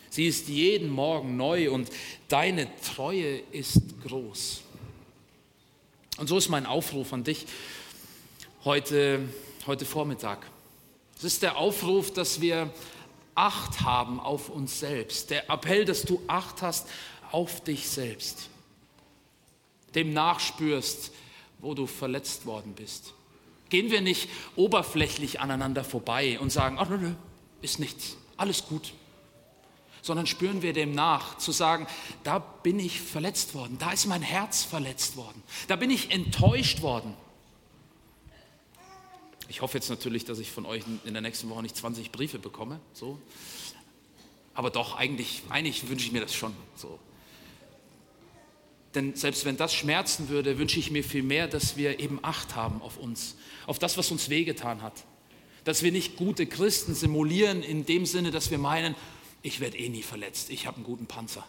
Sie 0.10 0.28
ist 0.28 0.48
jeden 0.48 0.90
Morgen 0.90 1.36
neu 1.36 1.72
und 1.72 1.90
deine 2.30 2.70
Treue 2.82 3.38
ist 3.52 3.82
groß. 4.06 4.62
Und 6.18 6.28
so 6.28 6.38
ist 6.38 6.50
mein 6.50 6.66
Aufruf 6.66 7.12
an 7.12 7.24
dich 7.24 7.46
heute, 8.64 9.28
heute 9.68 9.86
Vormittag. 9.86 10.50
Es 11.18 11.26
ist 11.26 11.44
der 11.44 11.58
Aufruf, 11.58 12.14
dass 12.14 12.42
wir 12.42 12.72
Acht 13.36 13.82
haben 13.82 14.22
auf 14.22 14.50
uns 14.50 14.80
selbst. 14.80 15.30
Der 15.30 15.50
Appell, 15.50 15.84
dass 15.84 16.04
du 16.04 16.22
Acht 16.28 16.62
hast 16.62 16.88
auf 17.32 17.62
dich 17.66 17.90
selbst. 17.90 18.50
Dem 19.94 20.14
nachspürst, 20.14 21.12
wo 21.60 21.74
du 21.74 21.86
verletzt 21.86 22.46
worden 22.46 22.74
bist. 22.74 23.14
Gehen 23.70 23.91
wir 23.91 24.01
nicht 24.01 24.30
oberflächlich 24.55 25.39
aneinander 25.39 25.84
vorbei 25.84 26.39
und 26.39 26.51
sagen, 26.51 26.78
ach 26.80 26.89
nö, 26.89 26.97
nö, 26.97 27.11
ist 27.61 27.80
nichts, 27.80 28.18
alles 28.38 28.66
gut. 28.66 28.93
Sondern 30.01 30.28
spüren 30.28 30.61
wir 30.61 30.74
dem 30.74 30.93
nach, 30.93 31.38
zu 31.39 31.51
sagen, 31.51 31.88
da 32.24 32.39
bin 32.39 32.80
ich 32.80 33.01
verletzt 33.01 33.55
worden, 33.55 33.78
da 33.80 33.91
ist 33.91 34.05
mein 34.05 34.22
Herz 34.22 34.63
verletzt 34.63 35.18
worden, 35.18 35.41
da 35.68 35.76
bin 35.76 35.89
ich 35.89 36.11
enttäuscht 36.11 36.82
worden. 36.82 37.16
Ich 39.47 39.61
hoffe 39.61 39.78
jetzt 39.78 39.89
natürlich, 39.89 40.26
dass 40.26 40.39
ich 40.39 40.51
von 40.51 40.66
euch 40.66 40.84
in 41.05 41.13
der 41.13 41.22
nächsten 41.22 41.49
Woche 41.49 41.61
nicht 41.61 41.76
20 41.76 42.11
Briefe 42.11 42.39
bekomme, 42.39 42.80
so. 42.93 43.20
Aber 44.53 44.70
doch, 44.70 44.95
eigentlich, 44.95 45.43
eigentlich 45.49 45.88
wünsche 45.89 46.05
ich 46.05 46.11
mir 46.11 46.22
das 46.22 46.34
schon 46.34 46.55
so. 46.76 46.99
Denn 48.96 49.16
selbst 49.16 49.46
wenn 49.46 49.58
das 49.58 49.74
schmerzen 49.74 50.30
würde, 50.30 50.58
wünsche 50.58 50.80
ich 50.80 50.89
mir 50.89 51.04
viel 51.04 51.24
mehr, 51.24 51.48
dass 51.48 51.76
wir 51.76 52.00
eben 52.00 52.20
Acht 52.22 52.56
haben 52.56 52.82
auf 52.82 52.98
uns, 52.98 53.36
auf 53.68 53.78
das, 53.78 53.98
was 53.98 54.10
uns 54.10 54.30
wehgetan 54.30 54.82
hat. 54.82 55.04
Dass 55.66 55.84
wir 55.84 55.91
nicht 55.91 56.16
gute 56.16 56.46
Christen 56.46 56.96
simulieren 56.96 57.62
in 57.62 57.86
dem 57.86 58.06
Sinne, 58.06 58.32
dass 58.32 58.52
wir 58.52 58.58
meinen, 58.58 58.96
ich 59.41 59.60
werde 59.60 59.78
eh 59.78 59.89
nie 59.89 60.02
verletzt, 60.02 60.50
ich 60.50 60.66
habe 60.66 60.78
einen 60.78 60.86
guten 60.86 61.08
Panzer. 61.08 61.46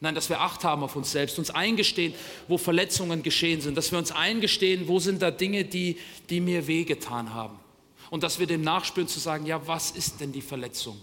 Nein, 0.00 0.14
dass 0.14 0.28
wir 0.28 0.40
Acht 0.40 0.64
haben 0.64 0.82
auf 0.82 0.96
uns 0.96 1.12
selbst, 1.12 1.38
uns 1.38 1.50
eingestehen, 1.50 2.12
wo 2.46 2.58
Verletzungen 2.58 3.22
geschehen 3.22 3.62
sind, 3.62 3.76
dass 3.76 3.90
wir 3.90 3.98
uns 3.98 4.12
eingestehen, 4.12 4.86
wo 4.86 4.98
sind 4.98 5.22
da 5.22 5.30
Dinge, 5.30 5.64
die, 5.64 5.96
die 6.28 6.40
mir 6.40 6.66
wehgetan 6.66 7.32
haben. 7.32 7.58
Und 8.10 8.22
dass 8.22 8.38
wir 8.38 8.46
dem 8.46 8.60
nachspüren 8.60 9.08
zu 9.08 9.18
sagen, 9.18 9.46
ja, 9.46 9.66
was 9.66 9.92
ist 9.92 10.20
denn 10.20 10.30
die 10.30 10.42
Verletzung? 10.42 11.00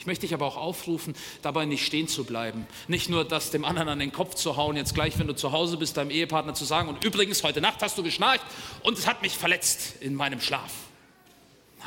Ich 0.00 0.06
möchte 0.06 0.22
dich 0.22 0.32
aber 0.32 0.46
auch 0.46 0.56
aufrufen, 0.56 1.14
dabei 1.42 1.66
nicht 1.66 1.84
stehen 1.84 2.08
zu 2.08 2.24
bleiben. 2.24 2.66
Nicht 2.88 3.10
nur 3.10 3.22
das 3.22 3.50
dem 3.50 3.66
anderen 3.66 3.90
an 3.90 3.98
den 3.98 4.12
Kopf 4.12 4.34
zu 4.34 4.56
hauen, 4.56 4.74
jetzt 4.76 4.94
gleich, 4.94 5.18
wenn 5.18 5.26
du 5.26 5.36
zu 5.36 5.52
Hause 5.52 5.76
bist, 5.76 5.98
deinem 5.98 6.10
Ehepartner 6.10 6.54
zu 6.54 6.64
sagen, 6.64 6.88
und 6.88 7.04
übrigens, 7.04 7.44
heute 7.44 7.60
Nacht 7.60 7.82
hast 7.82 7.98
du 7.98 8.02
geschnarcht 8.02 8.44
und 8.82 8.96
es 8.96 9.06
hat 9.06 9.20
mich 9.20 9.36
verletzt 9.36 9.96
in 10.00 10.14
meinem 10.14 10.40
Schlaf. 10.40 10.72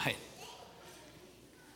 Nein. 0.05 0.13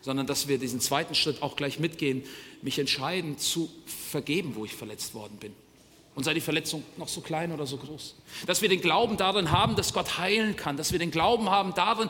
Sondern 0.01 0.27
dass 0.27 0.47
wir 0.47 0.59
diesen 0.59 0.79
zweiten 0.79 1.15
Schritt 1.15 1.41
auch 1.41 1.55
gleich 1.55 1.79
mitgehen, 1.79 2.23
mich 2.61 2.77
entscheiden 2.77 3.39
zu 3.39 3.71
vergeben, 4.11 4.53
wo 4.53 4.63
ich 4.63 4.75
verletzt 4.75 5.15
worden 5.15 5.37
bin. 5.39 5.53
Und 6.13 6.23
sei 6.23 6.35
die 6.35 6.41
Verletzung 6.41 6.83
noch 6.97 7.07
so 7.07 7.21
klein 7.21 7.51
oder 7.51 7.65
so 7.65 7.77
groß. 7.77 8.13
Dass 8.45 8.61
wir 8.61 8.69
den 8.69 8.81
Glauben 8.81 9.17
darin 9.17 9.51
haben, 9.51 9.75
dass 9.75 9.91
Gott 9.91 10.19
heilen 10.19 10.55
kann. 10.55 10.77
Dass 10.77 10.91
wir 10.91 10.99
den 10.99 11.11
Glauben 11.11 11.49
haben 11.49 11.73
darin, 11.73 12.09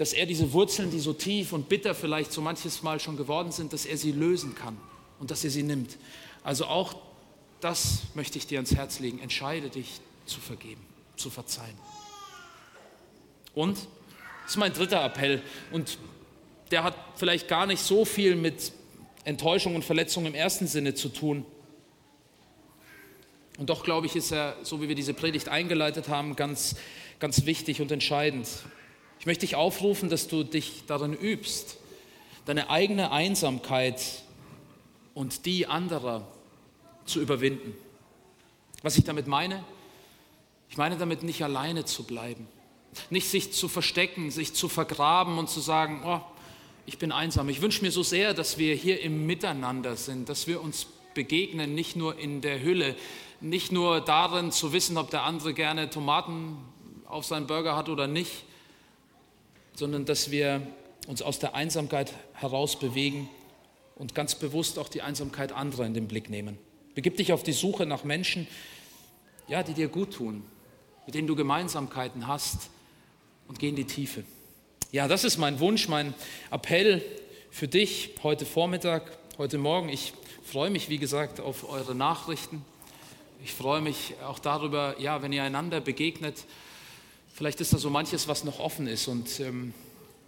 dass 0.00 0.14
er 0.14 0.24
diese 0.24 0.54
Wurzeln, 0.54 0.90
die 0.90 0.98
so 0.98 1.12
tief 1.12 1.52
und 1.52 1.68
bitter 1.68 1.94
vielleicht 1.94 2.32
so 2.32 2.40
manches 2.40 2.82
Mal 2.82 3.00
schon 3.00 3.18
geworden 3.18 3.52
sind, 3.52 3.74
dass 3.74 3.84
er 3.84 3.98
sie 3.98 4.12
lösen 4.12 4.54
kann 4.54 4.78
und 5.18 5.30
dass 5.30 5.44
er 5.44 5.50
sie 5.50 5.62
nimmt. 5.62 5.98
Also 6.42 6.64
auch 6.64 6.94
das 7.60 8.04
möchte 8.14 8.38
ich 8.38 8.46
dir 8.46 8.60
ans 8.60 8.74
Herz 8.74 8.98
legen. 8.98 9.18
Entscheide 9.18 9.68
dich 9.68 10.00
zu 10.24 10.40
vergeben, 10.40 10.80
zu 11.16 11.28
verzeihen. 11.28 11.76
Und, 13.54 13.76
das 14.44 14.52
ist 14.52 14.56
mein 14.56 14.72
dritter 14.72 15.04
Appell 15.04 15.42
und 15.70 15.98
der 16.70 16.82
hat 16.82 16.94
vielleicht 17.16 17.46
gar 17.46 17.66
nicht 17.66 17.82
so 17.82 18.06
viel 18.06 18.36
mit 18.36 18.72
Enttäuschung 19.24 19.74
und 19.74 19.84
Verletzung 19.84 20.24
im 20.24 20.34
ersten 20.34 20.66
Sinne 20.66 20.94
zu 20.94 21.10
tun. 21.10 21.44
Und 23.58 23.68
doch 23.68 23.84
glaube 23.84 24.06
ich, 24.06 24.16
ist 24.16 24.32
er, 24.32 24.56
so 24.62 24.80
wie 24.80 24.88
wir 24.88 24.94
diese 24.94 25.12
Predigt 25.12 25.50
eingeleitet 25.50 26.08
haben, 26.08 26.36
ganz, 26.36 26.76
ganz 27.18 27.44
wichtig 27.44 27.82
und 27.82 27.92
entscheidend. 27.92 28.48
Ich 29.20 29.26
möchte 29.26 29.42
dich 29.42 29.54
aufrufen, 29.54 30.08
dass 30.08 30.28
du 30.28 30.44
dich 30.44 30.84
darin 30.86 31.12
übst, 31.12 31.76
deine 32.46 32.70
eigene 32.70 33.12
Einsamkeit 33.12 34.00
und 35.12 35.44
die 35.44 35.66
anderer 35.66 36.26
zu 37.04 37.20
überwinden. 37.20 37.74
Was 38.82 38.96
ich 38.96 39.04
damit 39.04 39.26
meine? 39.26 39.62
Ich 40.70 40.78
meine 40.78 40.96
damit 40.96 41.22
nicht 41.22 41.44
alleine 41.44 41.84
zu 41.84 42.04
bleiben, 42.04 42.48
nicht 43.10 43.28
sich 43.28 43.52
zu 43.52 43.68
verstecken, 43.68 44.30
sich 44.30 44.54
zu 44.54 44.70
vergraben 44.70 45.36
und 45.36 45.50
zu 45.50 45.60
sagen, 45.60 46.00
oh, 46.06 46.22
ich 46.86 46.96
bin 46.96 47.12
einsam. 47.12 47.50
Ich 47.50 47.60
wünsche 47.60 47.84
mir 47.84 47.92
so 47.92 48.02
sehr, 48.02 48.32
dass 48.32 48.56
wir 48.56 48.74
hier 48.74 49.02
im 49.02 49.26
Miteinander 49.26 49.96
sind, 49.96 50.30
dass 50.30 50.46
wir 50.46 50.62
uns 50.62 50.86
begegnen, 51.12 51.74
nicht 51.74 51.94
nur 51.94 52.18
in 52.18 52.40
der 52.40 52.62
Hülle, 52.62 52.96
nicht 53.42 53.70
nur 53.70 54.00
darin 54.00 54.50
zu 54.50 54.72
wissen, 54.72 54.96
ob 54.96 55.10
der 55.10 55.24
andere 55.24 55.52
gerne 55.52 55.90
Tomaten 55.90 56.56
auf 57.06 57.26
seinen 57.26 57.46
Burger 57.46 57.76
hat 57.76 57.90
oder 57.90 58.06
nicht, 58.06 58.44
sondern 59.74 60.04
dass 60.04 60.30
wir 60.30 60.66
uns 61.06 61.22
aus 61.22 61.38
der 61.38 61.54
Einsamkeit 61.54 62.12
heraus 62.34 62.78
bewegen 62.78 63.28
und 63.96 64.14
ganz 64.14 64.34
bewusst 64.34 64.78
auch 64.78 64.88
die 64.88 65.02
Einsamkeit 65.02 65.52
anderer 65.52 65.86
in 65.86 65.94
den 65.94 66.08
Blick 66.08 66.30
nehmen. 66.30 66.58
Begib 66.94 67.16
dich 67.16 67.32
auf 67.32 67.42
die 67.42 67.52
Suche 67.52 67.86
nach 67.86 68.04
Menschen, 68.04 68.46
ja, 69.48 69.62
die 69.62 69.74
dir 69.74 69.88
gut 69.88 70.14
tun, 70.14 70.42
mit 71.06 71.14
denen 71.14 71.26
du 71.26 71.36
Gemeinsamkeiten 71.36 72.26
hast 72.26 72.70
und 73.48 73.58
geh 73.58 73.68
in 73.68 73.76
die 73.76 73.84
Tiefe. 73.84 74.24
Ja, 74.92 75.08
das 75.08 75.24
ist 75.24 75.38
mein 75.38 75.60
Wunsch, 75.60 75.88
mein 75.88 76.14
Appell 76.50 77.02
für 77.50 77.68
dich 77.68 78.10
heute 78.22 78.46
Vormittag, 78.46 79.18
heute 79.38 79.58
Morgen. 79.58 79.88
Ich 79.88 80.12
freue 80.42 80.70
mich, 80.70 80.88
wie 80.88 80.98
gesagt, 80.98 81.40
auf 81.40 81.68
eure 81.68 81.94
Nachrichten. 81.94 82.64
Ich 83.44 83.52
freue 83.52 83.80
mich 83.80 84.14
auch 84.26 84.38
darüber, 84.38 84.96
ja, 84.98 85.22
wenn 85.22 85.32
ihr 85.32 85.42
einander 85.42 85.80
begegnet, 85.80 86.44
Vielleicht 87.40 87.62
ist 87.62 87.72
da 87.72 87.78
so 87.78 87.88
manches, 87.88 88.28
was 88.28 88.44
noch 88.44 88.58
offen 88.58 88.86
ist. 88.86 89.08
Und 89.08 89.40
ähm, 89.40 89.72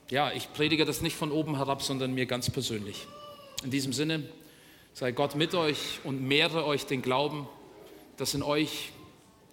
ja, 0.08 0.32
ich 0.32 0.50
predige 0.54 0.86
das 0.86 1.02
nicht 1.02 1.14
von 1.14 1.30
oben 1.30 1.58
herab, 1.58 1.82
sondern 1.82 2.14
mir 2.14 2.24
ganz 2.24 2.48
persönlich. 2.48 3.06
In 3.62 3.70
diesem 3.70 3.92
Sinne, 3.92 4.26
sei 4.94 5.12
Gott 5.12 5.34
mit 5.34 5.54
euch 5.54 6.00
und 6.04 6.22
mehre 6.22 6.64
euch 6.64 6.86
den 6.86 7.02
Glauben, 7.02 7.46
dass 8.16 8.32
in 8.32 8.42
euch 8.42 8.92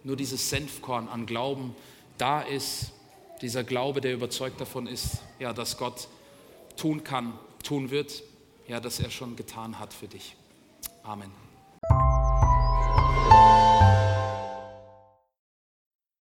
nur 0.05 0.15
dieses 0.15 0.49
Senfkorn 0.49 1.09
an 1.09 1.25
Glauben 1.25 1.75
da 2.17 2.39
ist. 2.39 2.93
Dieser 3.41 3.65
Glaube, 3.65 3.99
der 3.99 4.13
überzeugt 4.13 4.61
davon 4.61 4.87
ist, 4.87 5.17
ja, 5.37 5.51
dass 5.51 5.75
Gott 5.75 6.07
tun 6.77 7.03
kann, 7.03 7.37
tun 7.61 7.91
wird, 7.91 8.23
ja, 8.69 8.79
dass 8.79 9.01
er 9.01 9.09
schon 9.09 9.35
getan 9.35 9.79
hat 9.79 9.93
für 9.93 10.07
dich. 10.07 10.37
Amen. 11.03 11.29